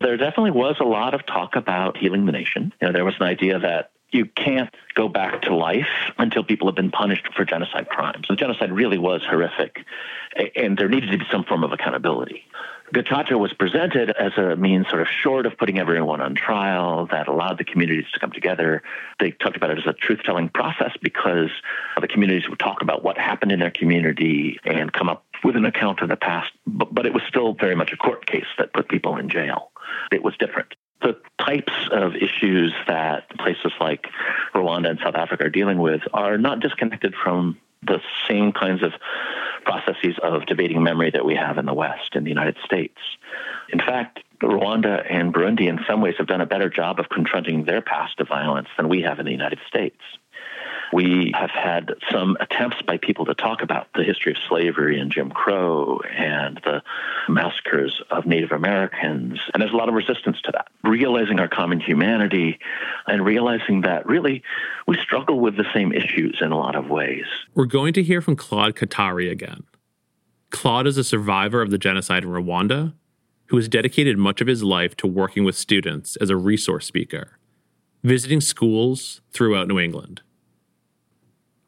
There 0.00 0.16
definitely 0.16 0.52
was 0.52 0.76
a 0.80 0.84
lot 0.84 1.12
of 1.12 1.26
talk 1.26 1.54
about 1.54 1.98
healing 1.98 2.24
the 2.24 2.32
nation. 2.32 2.72
You 2.80 2.88
know, 2.88 2.92
there 2.92 3.04
was 3.04 3.14
an 3.20 3.26
idea 3.26 3.58
that 3.58 3.90
you 4.10 4.24
can't 4.24 4.74
go 4.94 5.06
back 5.06 5.42
to 5.42 5.54
life 5.54 5.86
until 6.18 6.42
people 6.44 6.66
have 6.66 6.74
been 6.74 6.90
punished 6.90 7.28
for 7.36 7.44
genocide 7.44 7.88
crimes. 7.88 8.26
The 8.28 8.36
genocide 8.36 8.72
really 8.72 8.98
was 8.98 9.22
horrific, 9.28 9.84
and 10.56 10.78
there 10.78 10.88
needed 10.88 11.10
to 11.10 11.18
be 11.18 11.26
some 11.30 11.44
form 11.44 11.62
of 11.62 11.72
accountability. 11.72 12.42
Gacaca 12.94 13.38
was 13.38 13.52
presented 13.52 14.10
as 14.10 14.32
a 14.36 14.56
means 14.56 14.88
sort 14.88 15.00
of 15.00 15.08
short 15.08 15.46
of 15.46 15.56
putting 15.56 15.78
everyone 15.78 16.20
on 16.20 16.34
trial 16.34 17.06
that 17.12 17.28
allowed 17.28 17.58
the 17.58 17.64
communities 17.64 18.06
to 18.12 18.18
come 18.18 18.32
together. 18.32 18.82
They 19.20 19.30
talked 19.30 19.56
about 19.56 19.70
it 19.70 19.78
as 19.78 19.86
a 19.86 19.92
truth 19.92 20.20
telling 20.24 20.48
process 20.48 20.92
because 21.00 21.50
the 22.00 22.08
communities 22.08 22.48
would 22.48 22.58
talk 22.58 22.82
about 22.82 23.04
what 23.04 23.16
happened 23.16 23.52
in 23.52 23.60
their 23.60 23.70
community 23.70 24.58
and 24.64 24.92
come 24.92 25.08
up 25.08 25.24
with 25.44 25.56
an 25.56 25.64
account 25.64 26.00
of 26.00 26.08
the 26.08 26.16
past, 26.16 26.50
but 26.66 27.06
it 27.06 27.14
was 27.14 27.22
still 27.28 27.54
very 27.54 27.76
much 27.76 27.92
a 27.92 27.96
court 27.96 28.26
case 28.26 28.46
that 28.58 28.72
put 28.72 28.88
people 28.88 29.16
in 29.16 29.28
jail. 29.28 29.70
It 30.12 30.22
was 30.22 30.36
different 30.36 30.74
the 31.02 31.16
types 31.38 31.72
of 31.92 32.14
issues 32.14 32.74
that 32.86 33.28
places 33.38 33.72
like 33.80 34.06
Rwanda 34.54 34.90
and 34.90 34.98
South 35.02 35.14
Africa 35.14 35.44
are 35.44 35.50
dealing 35.50 35.78
with 35.78 36.02
are 36.12 36.36
not 36.36 36.60
disconnected 36.60 37.14
from 37.14 37.56
the 37.82 38.00
same 38.28 38.52
kinds 38.52 38.82
of 38.82 38.92
processes 39.64 40.16
of 40.22 40.46
debating 40.46 40.82
memory 40.82 41.10
that 41.10 41.24
we 41.24 41.34
have 41.34 41.58
in 41.58 41.66
the 41.66 41.74
West, 41.74 42.14
in 42.14 42.24
the 42.24 42.30
United 42.30 42.56
States. 42.64 42.98
In 43.72 43.78
fact, 43.78 44.20
Rwanda 44.42 45.04
and 45.08 45.34
Burundi, 45.34 45.68
in 45.68 45.78
some 45.88 46.00
ways, 46.00 46.14
have 46.18 46.26
done 46.26 46.40
a 46.40 46.46
better 46.46 46.68
job 46.68 46.98
of 46.98 47.08
confronting 47.08 47.64
their 47.64 47.82
past 47.82 48.18
of 48.20 48.28
violence 48.28 48.68
than 48.76 48.88
we 48.88 49.02
have 49.02 49.18
in 49.18 49.26
the 49.26 49.32
United 49.32 49.60
States. 49.68 50.00
We 50.92 51.32
have 51.38 51.50
had 51.50 51.94
some 52.10 52.36
attempts 52.40 52.82
by 52.82 52.96
people 52.96 53.24
to 53.26 53.34
talk 53.34 53.62
about 53.62 53.88
the 53.94 54.02
history 54.02 54.32
of 54.32 54.38
slavery 54.48 54.98
and 54.98 55.10
Jim 55.10 55.30
Crow 55.30 56.00
and 56.16 56.60
the 56.64 56.82
massacres 57.28 58.02
of 58.10 58.26
Native 58.26 58.50
Americans. 58.50 59.38
And 59.54 59.60
there's 59.60 59.72
a 59.72 59.76
lot 59.76 59.88
of 59.88 59.94
resistance 59.94 60.40
to 60.42 60.52
that. 60.52 60.68
Realizing 60.82 61.38
our 61.38 61.48
common 61.48 61.80
humanity 61.80 62.58
and 63.06 63.24
realizing 63.24 63.82
that 63.82 64.06
really 64.06 64.42
we 64.86 64.96
struggle 64.98 65.38
with 65.38 65.56
the 65.56 65.66
same 65.72 65.92
issues 65.92 66.38
in 66.40 66.50
a 66.50 66.58
lot 66.58 66.74
of 66.74 66.88
ways. 66.88 67.24
We're 67.54 67.66
going 67.66 67.92
to 67.94 68.02
hear 68.02 68.20
from 68.20 68.36
Claude 68.36 68.74
Katari 68.74 69.30
again. 69.30 69.64
Claude 70.50 70.88
is 70.88 70.98
a 70.98 71.04
survivor 71.04 71.62
of 71.62 71.70
the 71.70 71.78
genocide 71.78 72.24
in 72.24 72.30
Rwanda 72.30 72.94
who 73.46 73.56
has 73.56 73.68
dedicated 73.68 74.16
much 74.16 74.40
of 74.40 74.46
his 74.46 74.62
life 74.62 74.96
to 74.96 75.06
working 75.06 75.44
with 75.44 75.56
students 75.56 76.16
as 76.16 76.30
a 76.30 76.36
resource 76.36 76.86
speaker, 76.86 77.38
visiting 78.02 78.40
schools 78.40 79.20
throughout 79.32 79.68
New 79.68 79.78
England. 79.78 80.22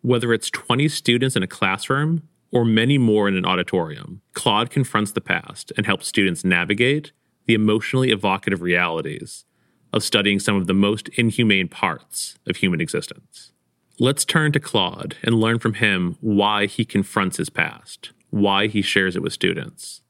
Whether 0.02 0.32
it's 0.32 0.50
20 0.50 0.88
students 0.88 1.36
in 1.36 1.44
a 1.44 1.46
classroom 1.46 2.28
or 2.50 2.64
many 2.64 2.98
more 2.98 3.28
in 3.28 3.36
an 3.36 3.46
auditorium, 3.46 4.20
Claude 4.32 4.68
confronts 4.68 5.12
the 5.12 5.20
past 5.20 5.72
and 5.76 5.86
helps 5.86 6.08
students 6.08 6.44
navigate 6.44 7.12
the 7.46 7.54
emotionally 7.54 8.10
evocative 8.10 8.62
realities 8.62 9.44
of 9.92 10.02
studying 10.02 10.40
some 10.40 10.56
of 10.56 10.66
the 10.66 10.74
most 10.74 11.08
inhumane 11.10 11.68
parts 11.68 12.36
of 12.48 12.56
human 12.56 12.80
existence. 12.80 13.52
Let's 14.00 14.24
turn 14.24 14.50
to 14.52 14.60
Claude 14.60 15.16
and 15.22 15.40
learn 15.40 15.60
from 15.60 15.74
him 15.74 16.16
why 16.20 16.66
he 16.66 16.84
confronts 16.84 17.36
his 17.36 17.48
past, 17.48 18.10
why 18.30 18.66
he 18.66 18.82
shares 18.82 19.14
it 19.14 19.22
with 19.22 19.32
students, 19.32 20.02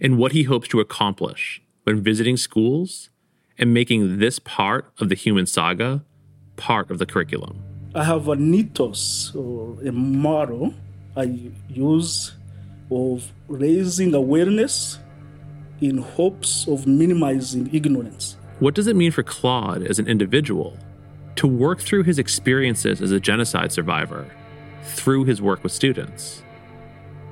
and 0.00 0.16
what 0.16 0.32
he 0.32 0.44
hopes 0.44 0.68
to 0.68 0.80
accomplish 0.80 1.60
when 1.82 2.02
visiting 2.02 2.38
schools 2.38 3.10
and 3.58 3.74
making 3.74 4.20
this 4.20 4.38
part 4.38 4.90
of 4.98 5.10
the 5.10 5.14
human 5.14 5.44
saga 5.44 6.02
part 6.56 6.90
of 6.90 6.98
the 6.98 7.06
curriculum. 7.06 7.73
I 7.96 8.02
have 8.02 8.26
an 8.26 8.52
ethos 8.52 9.32
or 9.36 9.80
a 9.84 9.92
motto 9.92 10.74
I 11.16 11.52
use 11.68 12.34
of 12.90 13.32
raising 13.46 14.14
awareness 14.14 14.98
in 15.80 15.98
hopes 15.98 16.66
of 16.66 16.88
minimizing 16.88 17.72
ignorance. 17.72 18.36
What 18.58 18.74
does 18.74 18.88
it 18.88 18.96
mean 18.96 19.12
for 19.12 19.22
Claude 19.22 19.84
as 19.84 20.00
an 20.00 20.08
individual 20.08 20.76
to 21.36 21.46
work 21.46 21.80
through 21.80 22.02
his 22.02 22.18
experiences 22.18 23.00
as 23.00 23.12
a 23.12 23.20
genocide 23.20 23.70
survivor 23.70 24.28
through 24.82 25.24
his 25.24 25.40
work 25.40 25.62
with 25.62 25.72
students? 25.72 26.42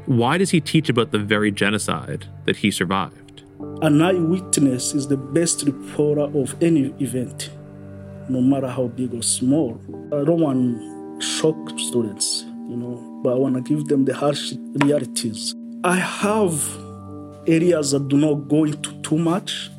Why 0.07 0.38
does 0.38 0.51
he 0.51 0.61
teach 0.61 0.88
about 0.88 1.11
the 1.11 1.18
very 1.18 1.51
genocide 1.51 2.27
that 2.44 2.59
he 2.59 2.70
survived? 2.70 3.42
An 3.83 4.01
eyewitness 4.01 4.94
is 4.94 5.09
the 5.09 5.16
best 5.16 5.64
reporter 5.64 6.22
of 6.38 6.55
any 6.62 6.94
event 7.01 7.51
no 8.28 8.40
matter 8.40 8.68
how 8.68 8.88
big 8.88 9.14
or 9.14 9.22
small. 9.22 9.80
I 10.06 10.24
don't 10.24 10.40
want 10.40 10.78
to 10.78 11.20
shock 11.20 11.56
students, 11.78 12.44
you 12.68 12.76
know, 12.76 13.20
but 13.22 13.35
I 13.35 13.37
want 13.37 13.54
to 13.54 13.61
give 13.62 13.87
them 13.87 14.04
the 14.04 14.14
harsh 14.14 14.54
realities. 14.82 15.54
I 15.85 15.96
have 15.96 16.62
areas 17.46 17.90
that 17.90 18.08
do 18.08 18.16
not 18.16 18.48
go 18.48 18.64
into 18.64 18.92
too 19.02 19.18
much, 19.18 19.70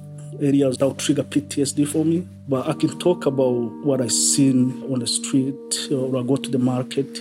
areas 0.41 0.77
that 0.77 0.85
will 0.85 0.95
trigger 0.95 1.23
PTSD 1.23 1.87
for 1.87 2.03
me, 2.03 2.27
but 2.47 2.67
I 2.67 2.73
can 2.73 2.97
talk 2.99 3.25
about 3.25 3.51
what 3.85 4.01
I've 4.01 4.11
seen 4.11 4.83
on 4.91 4.99
the 4.99 5.07
street 5.07 5.55
or 5.91 6.17
I 6.17 6.23
go 6.23 6.35
to 6.35 6.49
the 6.49 6.59
market 6.59 7.19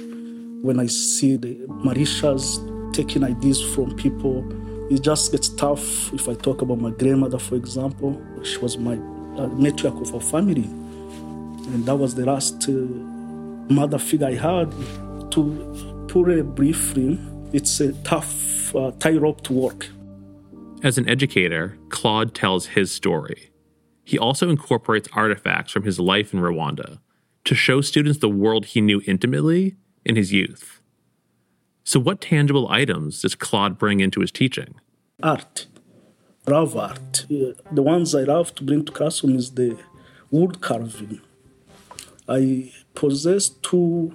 when 0.62 0.78
I 0.80 0.86
see 0.86 1.36
the 1.36 1.54
militias 1.84 2.58
taking 2.92 3.24
ideas 3.24 3.62
from 3.74 3.94
people. 3.96 4.44
It 4.92 5.02
just 5.02 5.32
gets 5.32 5.48
tough 5.48 6.12
if 6.12 6.28
I 6.28 6.34
talk 6.34 6.62
about 6.62 6.80
my 6.80 6.90
grandmother, 6.90 7.38
for 7.38 7.54
example. 7.54 8.20
She 8.42 8.58
was 8.58 8.76
my 8.78 8.94
uh, 8.94 9.48
matriarch 9.48 10.00
of 10.00 10.14
our 10.14 10.20
family. 10.20 10.68
And 11.68 11.86
that 11.86 11.96
was 11.96 12.14
the 12.14 12.24
last 12.24 12.68
uh, 12.68 12.72
mother 13.72 13.98
figure 13.98 14.26
I 14.26 14.34
had. 14.34 14.72
To 15.32 16.04
put 16.08 16.28
it 16.28 16.54
briefly, 16.54 17.18
it's 17.52 17.80
a 17.80 17.92
tough 18.04 18.74
uh, 18.74 18.90
tightrope 18.98 19.42
to 19.42 19.52
walk. 19.52 19.86
As 20.82 20.98
an 20.98 21.08
educator, 21.08 21.78
Claude 21.88 22.34
tells 22.34 22.66
his 22.66 22.90
story. 22.90 23.50
He 24.04 24.18
also 24.18 24.50
incorporates 24.50 25.08
artifacts 25.12 25.72
from 25.72 25.84
his 25.84 26.00
life 26.00 26.34
in 26.34 26.40
Rwanda 26.40 26.98
to 27.44 27.54
show 27.54 27.80
students 27.80 28.18
the 28.18 28.28
world 28.28 28.66
he 28.66 28.80
knew 28.80 29.00
intimately 29.06 29.76
in 30.04 30.16
his 30.16 30.32
youth. 30.32 30.80
So, 31.84 31.98
what 32.00 32.20
tangible 32.20 32.68
items 32.68 33.22
does 33.22 33.34
Claude 33.34 33.78
bring 33.78 34.00
into 34.00 34.20
his 34.20 34.30
teaching? 34.30 34.74
Art, 35.22 35.66
love 36.46 36.76
art. 36.76 37.26
The 37.28 37.82
ones 37.82 38.14
I 38.14 38.22
love 38.22 38.54
to 38.56 38.64
bring 38.64 38.84
to 38.84 38.92
classroom 38.92 39.36
is 39.36 39.52
the 39.52 39.78
wood 40.30 40.60
carving 40.60 41.20
I 42.32 42.72
possess 42.94 43.50
two 43.50 44.14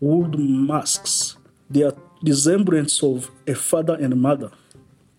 wood 0.00 0.36
masks. 0.38 1.36
They 1.70 1.84
are 1.84 1.94
resemblance 2.20 3.00
of 3.02 3.30
a 3.46 3.54
father 3.54 3.94
and 3.94 4.12
a 4.12 4.16
mother. 4.16 4.50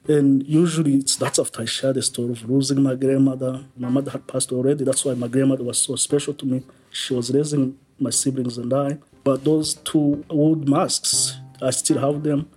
And 0.08 0.46
usually 0.46 0.96
it's 0.96 1.16
that's 1.16 1.40
after 1.40 1.62
I 1.62 1.66
share 1.66 1.94
the 1.94 2.02
story 2.02 2.32
of 2.32 2.50
losing 2.50 2.84
my 2.84 2.96
grandmother. 2.96 3.64
My 3.78 3.90
mother 3.90 4.12
had 4.12 4.28
passed 4.28 4.52
already. 4.52 4.84
That's 4.84 5.06
why 5.06 5.14
my 5.14 5.30
grandmother 5.30 5.64
was 5.64 5.78
so 5.78 5.96
special 5.96 6.34
to 6.34 6.46
me. 6.46 6.64
She 6.92 7.14
was 7.14 7.34
raising 7.34 7.78
my 8.00 8.10
siblings 8.10 8.58
and 8.58 8.74
I. 8.74 8.98
But 9.24 9.46
those 9.46 9.76
two 9.76 10.26
wood 10.30 10.68
masks, 10.68 11.40
I 11.62 11.72
still 11.72 12.00
have 12.00 12.22
them. 12.22 12.50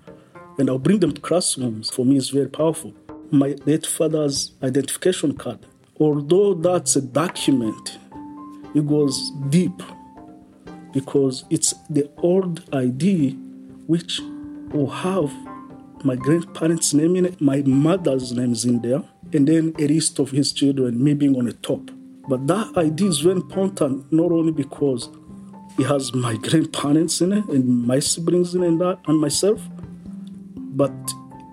And 0.58 0.68
I'll 0.68 0.78
bring 0.78 0.98
them 0.98 1.12
to 1.12 1.20
classrooms. 1.20 1.88
For 1.88 2.04
me, 2.04 2.16
it's 2.16 2.30
very 2.30 2.48
powerful. 2.48 2.94
My 3.30 3.54
late 3.64 3.86
father's 3.86 4.52
identification 4.60 5.34
card. 5.34 5.60
Although 6.00 6.54
that's 6.54 6.96
a 6.96 7.00
document, 7.00 7.98
it 8.74 8.86
goes 8.86 9.30
deep 9.48 9.82
because 10.92 11.44
it's 11.50 11.74
the 11.90 12.10
old 12.18 12.62
ID 12.74 13.32
which 13.86 14.20
will 14.72 14.90
have 14.90 15.32
my 16.04 16.14
grandparents' 16.14 16.94
name 16.94 17.16
in 17.16 17.26
it, 17.26 17.40
my 17.40 17.62
mother's 17.62 18.32
name 18.32 18.52
is 18.52 18.64
in 18.64 18.80
there, 18.82 19.02
and 19.32 19.48
then 19.48 19.74
a 19.78 19.86
list 19.86 20.18
of 20.18 20.30
his 20.30 20.52
children, 20.52 21.02
me 21.02 21.14
being 21.14 21.36
on 21.36 21.46
the 21.46 21.52
top. 21.54 21.90
But 22.28 22.46
that 22.46 22.72
ID 22.76 23.06
is 23.06 23.20
very 23.20 23.36
important, 23.36 24.12
not 24.12 24.30
only 24.30 24.52
because 24.52 25.08
it 25.78 25.86
has 25.86 26.14
my 26.14 26.36
grandparents 26.36 27.20
in 27.20 27.32
it 27.32 27.44
and 27.48 27.86
my 27.86 27.98
siblings 27.98 28.54
in 28.54 28.62
it 28.62 28.68
and, 28.68 28.80
that, 28.80 28.98
and 29.06 29.18
myself, 29.18 29.60
but 30.56 30.92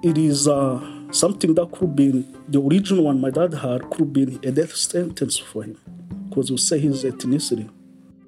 it 0.03 0.17
is 0.17 0.47
uh, 0.47 0.79
something 1.11 1.55
that 1.55 1.71
could 1.71 1.95
be 1.95 2.25
the 2.49 2.61
original 2.61 3.05
one 3.05 3.19
my 3.19 3.29
dad 3.29 3.53
had 3.53 3.89
could 3.89 4.13
be 4.13 4.23
a 4.43 4.51
death 4.51 4.75
sentence 4.75 5.37
for 5.37 5.63
him 5.63 5.77
because 6.35 6.51
we 6.51 6.57
say 6.57 6.77
his 6.77 7.05
ethnicity. 7.05 7.69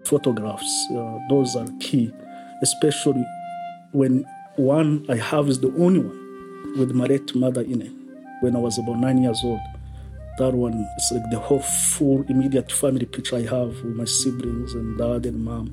Photographs, 0.05 0.87
uh, 0.95 1.19
those 1.29 1.57
are 1.57 1.67
key, 1.81 2.13
especially 2.61 3.25
when 3.91 4.25
one 4.55 5.05
I 5.09 5.17
have 5.17 5.49
is 5.49 5.59
the 5.59 5.73
only 5.77 5.99
one 5.99 6.73
with 6.77 6.91
late 6.91 7.35
mother 7.35 7.61
in 7.61 7.81
it 7.81 7.91
when 8.39 8.55
I 8.55 8.59
was 8.59 8.77
about 8.77 8.99
nine 8.99 9.21
years 9.21 9.41
old. 9.43 9.59
That 10.37 10.53
one 10.53 10.87
is 10.97 11.11
like 11.11 11.29
the 11.31 11.39
whole 11.39 11.59
full 11.59 12.23
immediate 12.29 12.71
family 12.71 13.05
picture 13.05 13.35
I 13.35 13.41
have 13.41 13.83
with 13.83 13.95
my 13.95 14.05
siblings 14.05 14.73
and 14.73 14.97
dad 14.97 15.25
and 15.25 15.43
mom. 15.43 15.69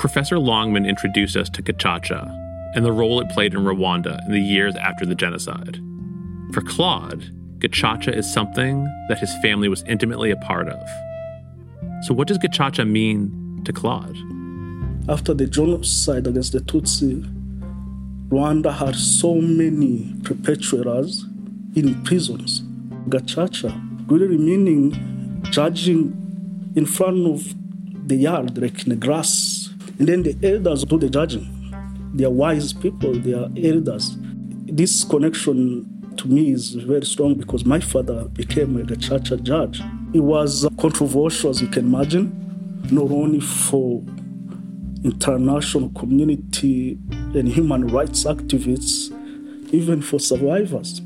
Professor 0.00 0.40
Longman 0.40 0.86
introduced 0.86 1.36
us 1.36 1.48
to 1.50 1.62
Gacaca 1.62 2.26
and 2.74 2.84
the 2.84 2.90
role 2.90 3.20
it 3.20 3.28
played 3.28 3.54
in 3.54 3.60
Rwanda 3.60 4.18
in 4.26 4.32
the 4.32 4.40
years 4.40 4.74
after 4.74 5.06
the 5.06 5.14
genocide. 5.14 5.78
For 6.52 6.62
Claude, 6.62 7.30
Gacaca 7.60 8.12
is 8.12 8.30
something 8.30 8.84
that 9.08 9.20
his 9.20 9.32
family 9.36 9.68
was 9.68 9.84
intimately 9.86 10.32
a 10.32 10.36
part 10.36 10.68
of. 10.68 10.88
So, 12.04 12.12
what 12.12 12.28
does 12.28 12.36
Gacaca 12.36 12.86
mean 12.86 13.62
to 13.64 13.72
Claude? 13.72 14.14
After 15.08 15.32
the 15.32 15.46
genocide 15.46 16.26
against 16.26 16.52
the 16.52 16.60
Tutsi, 16.60 17.24
Rwanda 18.28 18.74
had 18.74 18.94
so 18.94 19.36
many 19.36 20.14
perpetrators 20.22 21.24
in 21.74 22.04
prisons. 22.04 22.60
Gacaca 23.08 23.72
really 24.10 24.36
meaning 24.36 25.40
judging 25.44 26.12
in 26.76 26.84
front 26.84 27.26
of 27.26 27.54
the 28.06 28.16
yard, 28.16 28.58
like 28.60 28.82
in 28.82 28.90
the 28.90 28.96
grass. 28.96 29.70
And 29.98 30.06
then 30.06 30.24
the 30.24 30.36
elders 30.42 30.84
do 30.84 30.98
the 30.98 31.08
judging. 31.08 31.48
They 32.12 32.24
are 32.24 32.30
wise 32.30 32.74
people, 32.74 33.14
they 33.14 33.32
are 33.32 33.48
elders. 33.56 34.18
This 34.66 35.04
connection 35.04 35.88
to 36.18 36.28
me 36.28 36.52
is 36.52 36.74
very 36.74 37.04
strong 37.04 37.34
because 37.34 37.64
my 37.64 37.80
father 37.80 38.24
became 38.28 38.76
a 38.76 38.96
church 38.96 39.32
judge. 39.42 39.80
It 40.12 40.20
was 40.20 40.66
controversial, 40.78 41.50
as 41.50 41.60
you 41.60 41.68
can 41.68 41.86
imagine, 41.86 42.32
not 42.90 43.10
only 43.10 43.40
for 43.40 44.02
international 45.04 45.90
community 45.90 46.98
and 47.10 47.48
human 47.48 47.86
rights 47.88 48.24
activists, 48.24 49.10
even 49.72 50.00
for 50.00 50.18
survivors, 50.18 51.00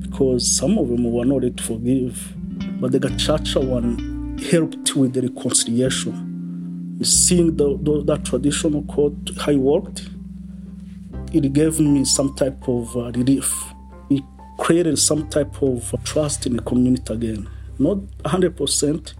because 0.00 0.56
some 0.56 0.78
of 0.78 0.88
them 0.88 1.10
were 1.10 1.24
not 1.24 1.42
ready 1.42 1.50
to 1.52 1.62
forgive. 1.62 2.34
But 2.80 2.92
the 2.92 3.00
Gacaca 3.00 3.66
one 3.66 4.38
helped 4.50 4.94
with 4.94 5.14
the 5.14 5.22
reconciliation. 5.22 6.98
Seeing 7.02 7.56
the, 7.56 7.76
the, 7.82 8.04
that 8.04 8.24
traditional 8.24 8.82
court, 8.84 9.14
how 9.40 9.52
it 9.52 9.56
worked, 9.56 10.08
it 11.32 11.52
gave 11.52 11.80
me 11.80 12.04
some 12.04 12.34
type 12.34 12.68
of 12.68 12.96
uh, 12.96 13.10
relief. 13.12 13.73
Created 14.58 14.98
some 14.98 15.28
type 15.28 15.62
of 15.62 15.94
trust 16.04 16.46
in 16.46 16.56
the 16.56 16.62
community 16.62 17.12
again. 17.12 17.48
Not 17.78 17.98
100%, 18.24 19.14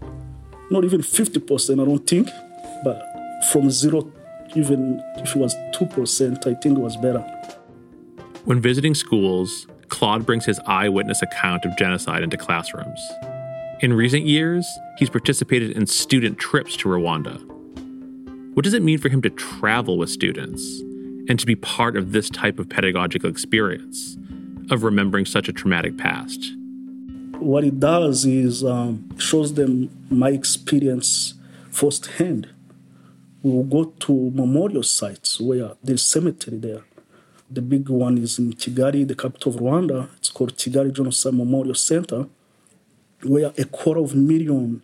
not 0.71 0.83
even 0.83 1.01
50%, 1.01 1.81
I 1.81 1.85
don't 1.85 2.07
think, 2.07 2.29
but 2.83 3.01
from 3.51 3.69
zero, 3.69 4.11
even 4.55 5.03
if 5.17 5.35
it 5.35 5.39
was 5.39 5.53
2%, 5.73 6.47
I 6.47 6.53
think 6.55 6.77
it 6.77 6.81
was 6.81 6.95
better. 6.97 7.19
When 8.45 8.61
visiting 8.61 8.95
schools, 8.95 9.67
Claude 9.89 10.25
brings 10.25 10.45
his 10.45 10.59
eyewitness 10.65 11.21
account 11.21 11.65
of 11.65 11.77
genocide 11.77 12.23
into 12.23 12.37
classrooms. 12.37 12.99
In 13.81 13.93
recent 13.93 14.25
years, 14.25 14.65
he's 14.97 15.09
participated 15.09 15.71
in 15.71 15.85
student 15.85 16.37
trips 16.37 16.77
to 16.77 16.89
Rwanda. 16.89 17.41
What 18.53 18.63
does 18.63 18.73
it 18.73 18.81
mean 18.81 18.99
for 18.99 19.09
him 19.09 19.21
to 19.21 19.29
travel 19.29 19.97
with 19.97 20.09
students 20.09 20.79
and 21.27 21.37
to 21.39 21.45
be 21.45 21.55
part 21.55 21.97
of 21.97 22.13
this 22.13 22.29
type 22.29 22.57
of 22.57 22.69
pedagogical 22.69 23.29
experience 23.29 24.17
of 24.71 24.83
remembering 24.83 25.25
such 25.25 25.47
a 25.47 25.53
traumatic 25.53 25.97
past? 25.97 26.51
What 27.39 27.63
it 27.63 27.79
does 27.79 28.25
is 28.25 28.63
um, 28.63 29.09
shows 29.17 29.53
them 29.53 29.89
my 30.09 30.29
experience 30.29 31.33
firsthand. 31.69 32.49
We 33.43 33.51
will 33.51 33.63
go 33.63 33.85
to 33.85 34.31
memorial 34.31 34.83
sites 34.83 35.39
where 35.39 35.71
there's 35.83 36.03
cemetery 36.03 36.57
there. 36.57 36.83
The 37.49 37.61
big 37.61 37.89
one 37.89 38.17
is 38.17 38.39
in 38.39 38.53
Kigali, 38.53 39.07
the 39.07 39.15
capital 39.15 39.53
of 39.53 39.61
Rwanda. 39.61 40.09
It's 40.17 40.29
called 40.31 40.57
Kigali 40.57 40.91
Genocide 40.91 41.33
Memorial 41.33 41.75
Center, 41.75 42.27
where 43.23 43.53
a 43.57 43.65
quarter 43.65 43.99
of 44.01 44.13
a 44.13 44.17
million 44.17 44.83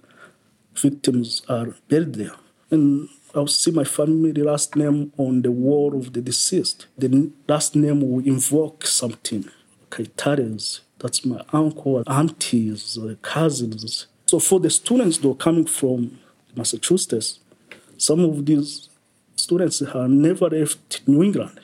victims 0.76 1.42
are 1.50 1.76
buried 1.90 2.14
there. 2.16 2.36
And 2.70 3.10
I'll 3.34 3.48
see 3.48 3.72
my 3.72 3.84
family 3.84 4.34
last 4.34 4.76
name 4.76 5.12
on 5.18 5.42
the 5.42 5.52
wall 5.52 5.98
of 5.98 6.14
the 6.14 6.22
deceased. 6.22 6.88
The 6.98 7.32
last 7.48 7.76
name 7.76 8.02
will 8.02 8.26
invoke 8.26 8.86
something. 8.86 9.50
That's 11.00 11.26
my 11.26 11.44
uncle, 11.52 12.04
aunties, 12.08 12.98
cousins. 13.22 14.08
So 14.26 14.40
for 14.40 14.60
the 14.60 14.70
students 14.70 15.18
though 15.18 15.34
coming 15.34 15.66
from 15.66 16.20
Massachusetts, 16.56 17.40
some 17.98 18.22
of 18.22 18.46
these 18.46 18.90
students 19.36 19.80
have 19.80 20.10
never 20.10 20.50
left 20.50 21.02
New 21.08 21.24
England, 21.24 21.60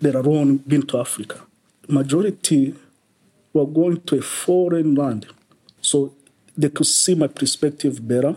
let 0.00 0.14
alone 0.14 0.58
been 0.58 0.86
to 0.86 0.98
Africa. 0.98 1.40
Majority 1.88 2.74
were 3.52 3.66
going 3.66 4.00
to 4.02 4.18
a 4.18 4.22
foreign 4.22 4.94
land, 4.94 5.26
so 5.80 6.14
they 6.56 6.68
could 6.68 6.86
see 6.86 7.14
my 7.14 7.26
perspective 7.26 8.06
better 8.06 8.36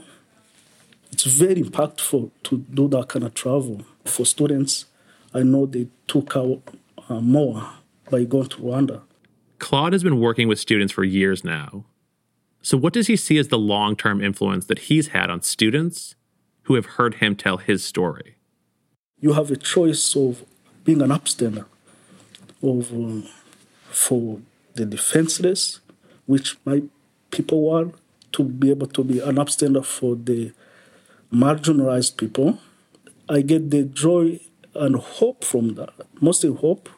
it's 1.15 1.23
very 1.23 1.63
impactful 1.63 2.29
to 2.43 2.57
do 2.57 2.89
that 2.89 3.07
kind 3.07 3.23
of 3.23 3.33
travel. 3.33 3.81
For 4.03 4.25
students, 4.25 4.83
I 5.33 5.43
know 5.43 5.65
they 5.65 5.87
took 6.07 6.35
out 6.35 6.61
uh, 7.07 7.21
more 7.21 7.69
by 8.09 8.23
going 8.23 8.47
to 8.49 8.57
Rwanda. 8.57 9.01
Claude 9.59 9.93
has 9.93 10.03
been 10.03 10.19
working 10.19 10.47
with 10.47 10.59
students 10.59 10.93
for 10.93 11.03
years 11.03 11.43
now. 11.43 11.85
So, 12.61 12.77
what 12.77 12.93
does 12.93 13.07
he 13.07 13.15
see 13.15 13.37
as 13.37 13.49
the 13.49 13.59
long 13.59 13.95
term 13.95 14.23
influence 14.23 14.65
that 14.65 14.79
he's 14.79 15.09
had 15.09 15.29
on 15.29 15.41
students 15.41 16.15
who 16.63 16.75
have 16.75 16.85
heard 16.97 17.15
him 17.15 17.35
tell 17.35 17.57
his 17.57 17.83
story? 17.83 18.35
You 19.19 19.33
have 19.33 19.51
a 19.51 19.55
choice 19.55 20.15
of 20.15 20.43
being 20.83 21.01
an 21.01 21.09
upstander, 21.09 21.65
of 22.61 22.91
uh, 22.91 23.27
for 23.89 24.41
the 24.73 24.85
defenseless, 24.85 25.79
which 26.25 26.57
my 26.65 26.83
people 27.31 27.69
were, 27.69 27.91
to 28.33 28.43
be 28.43 28.71
able 28.71 28.87
to 28.87 29.03
be 29.03 29.19
an 29.19 29.35
upstander 29.35 29.85
for 29.85 30.15
the 30.15 30.51
marginalized 31.31 32.17
people. 32.17 32.59
I 33.29 33.41
get 33.41 33.71
the 33.71 33.83
joy 33.83 34.39
and 34.73 34.95
hope 34.95 35.43
from 35.43 35.75
that, 35.75 35.93
mostly 36.19 36.53
hope 36.53 36.89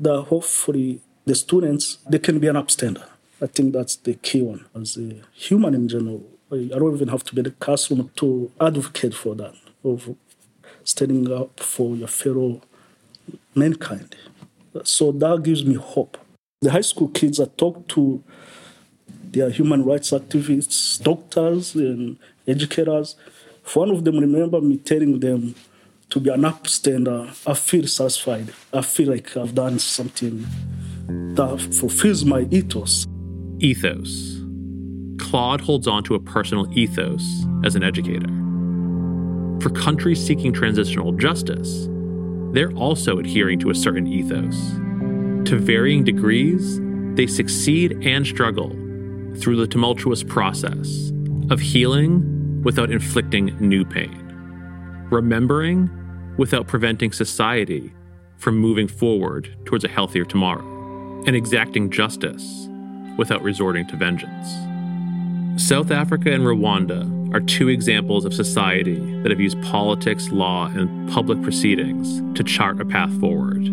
that 0.00 0.22
hopefully 0.22 1.00
the 1.24 1.34
students 1.34 1.98
they 2.08 2.18
can 2.18 2.38
be 2.38 2.46
an 2.46 2.56
upstander. 2.56 3.04
I 3.40 3.46
think 3.46 3.72
that's 3.72 3.96
the 3.96 4.14
key 4.14 4.42
one. 4.42 4.64
As 4.74 4.96
a 4.96 5.20
human 5.32 5.74
in 5.74 5.88
general, 5.88 6.24
I 6.50 6.68
don't 6.78 6.94
even 6.94 7.08
have 7.08 7.24
to 7.24 7.34
be 7.34 7.40
in 7.40 7.44
the 7.44 7.50
classroom 7.50 8.10
to 8.16 8.50
advocate 8.60 9.14
for 9.14 9.34
that, 9.34 9.54
of 9.84 10.14
standing 10.84 11.30
up 11.30 11.60
for 11.60 11.96
your 11.96 12.08
fellow 12.08 12.62
mankind. 13.54 14.14
So 14.84 15.12
that 15.12 15.42
gives 15.42 15.64
me 15.64 15.74
hope. 15.74 16.16
The 16.62 16.70
high 16.70 16.82
school 16.82 17.08
kids 17.08 17.40
I 17.40 17.46
talk 17.46 17.88
to, 17.88 18.22
they 19.32 19.40
are 19.40 19.50
human 19.50 19.84
rights 19.84 20.12
activists, 20.12 21.02
doctors, 21.02 21.74
and 21.74 22.18
educators. 22.46 23.16
One 23.74 23.90
of 23.90 24.04
them 24.04 24.18
remember 24.18 24.60
me 24.60 24.76
telling 24.78 25.20
them 25.20 25.54
to 26.10 26.20
be 26.20 26.30
an 26.30 26.42
upstander, 26.42 27.28
uh, 27.28 27.50
I 27.50 27.54
feel 27.54 27.86
satisfied. 27.86 28.52
I 28.72 28.82
feel 28.82 29.10
like 29.10 29.36
I've 29.36 29.54
done 29.54 29.78
something 29.78 30.46
that 31.08 31.60
fulfills 31.74 32.24
my 32.24 32.46
ethos. 32.50 33.06
Ethos. 33.58 34.40
Claude 35.18 35.60
holds 35.60 35.88
on 35.88 36.04
to 36.04 36.14
a 36.14 36.20
personal 36.20 36.66
ethos 36.78 37.24
as 37.64 37.74
an 37.74 37.82
educator. 37.82 38.28
For 39.60 39.70
countries 39.70 40.24
seeking 40.24 40.52
transitional 40.52 41.12
justice, 41.12 41.88
they're 42.52 42.72
also 42.72 43.18
adhering 43.18 43.58
to 43.60 43.70
a 43.70 43.74
certain 43.74 44.06
ethos. 44.06 44.56
To 45.48 45.58
varying 45.58 46.04
degrees, 46.04 46.80
they 47.14 47.26
succeed 47.26 47.98
and 48.04 48.26
struggle 48.26 48.70
through 49.36 49.56
the 49.56 49.66
tumultuous 49.66 50.22
process 50.22 51.10
of 51.50 51.60
healing 51.60 52.62
without 52.62 52.90
inflicting 52.90 53.56
new 53.58 53.84
pain, 53.84 54.16
remembering 55.10 55.90
without 56.36 56.66
preventing 56.66 57.12
society 57.12 57.92
from 58.36 58.58
moving 58.58 58.88
forward 58.88 59.56
towards 59.64 59.84
a 59.84 59.88
healthier 59.88 60.24
tomorrow, 60.24 60.64
and 61.26 61.34
exacting 61.34 61.90
justice 61.90 62.68
without 63.16 63.42
resorting 63.42 63.86
to 63.86 63.96
vengeance. 63.96 64.54
South 65.62 65.90
Africa 65.90 66.30
and 66.32 66.44
Rwanda 66.44 67.34
are 67.34 67.40
two 67.40 67.68
examples 67.68 68.24
of 68.24 68.34
society 68.34 68.98
that 69.22 69.30
have 69.30 69.40
used 69.40 69.60
politics, 69.62 70.30
law, 70.30 70.66
and 70.66 71.10
public 71.10 71.40
proceedings 71.42 72.22
to 72.36 72.44
chart 72.44 72.80
a 72.80 72.84
path 72.84 73.12
forward. 73.20 73.66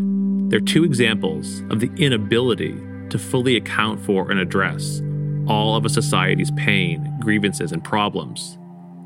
They're 0.49 0.61
two 0.61 0.83
examples 0.83 1.61
of 1.69 1.79
the 1.79 1.91
inability 1.97 2.75
to 3.09 3.19
fully 3.19 3.57
account 3.57 3.99
for 3.99 4.31
and 4.31 4.39
address 4.39 5.01
all 5.47 5.75
of 5.75 5.85
a 5.85 5.89
society's 5.89 6.51
pain, 6.51 7.15
grievances, 7.19 7.71
and 7.71 7.83
problems 7.83 8.57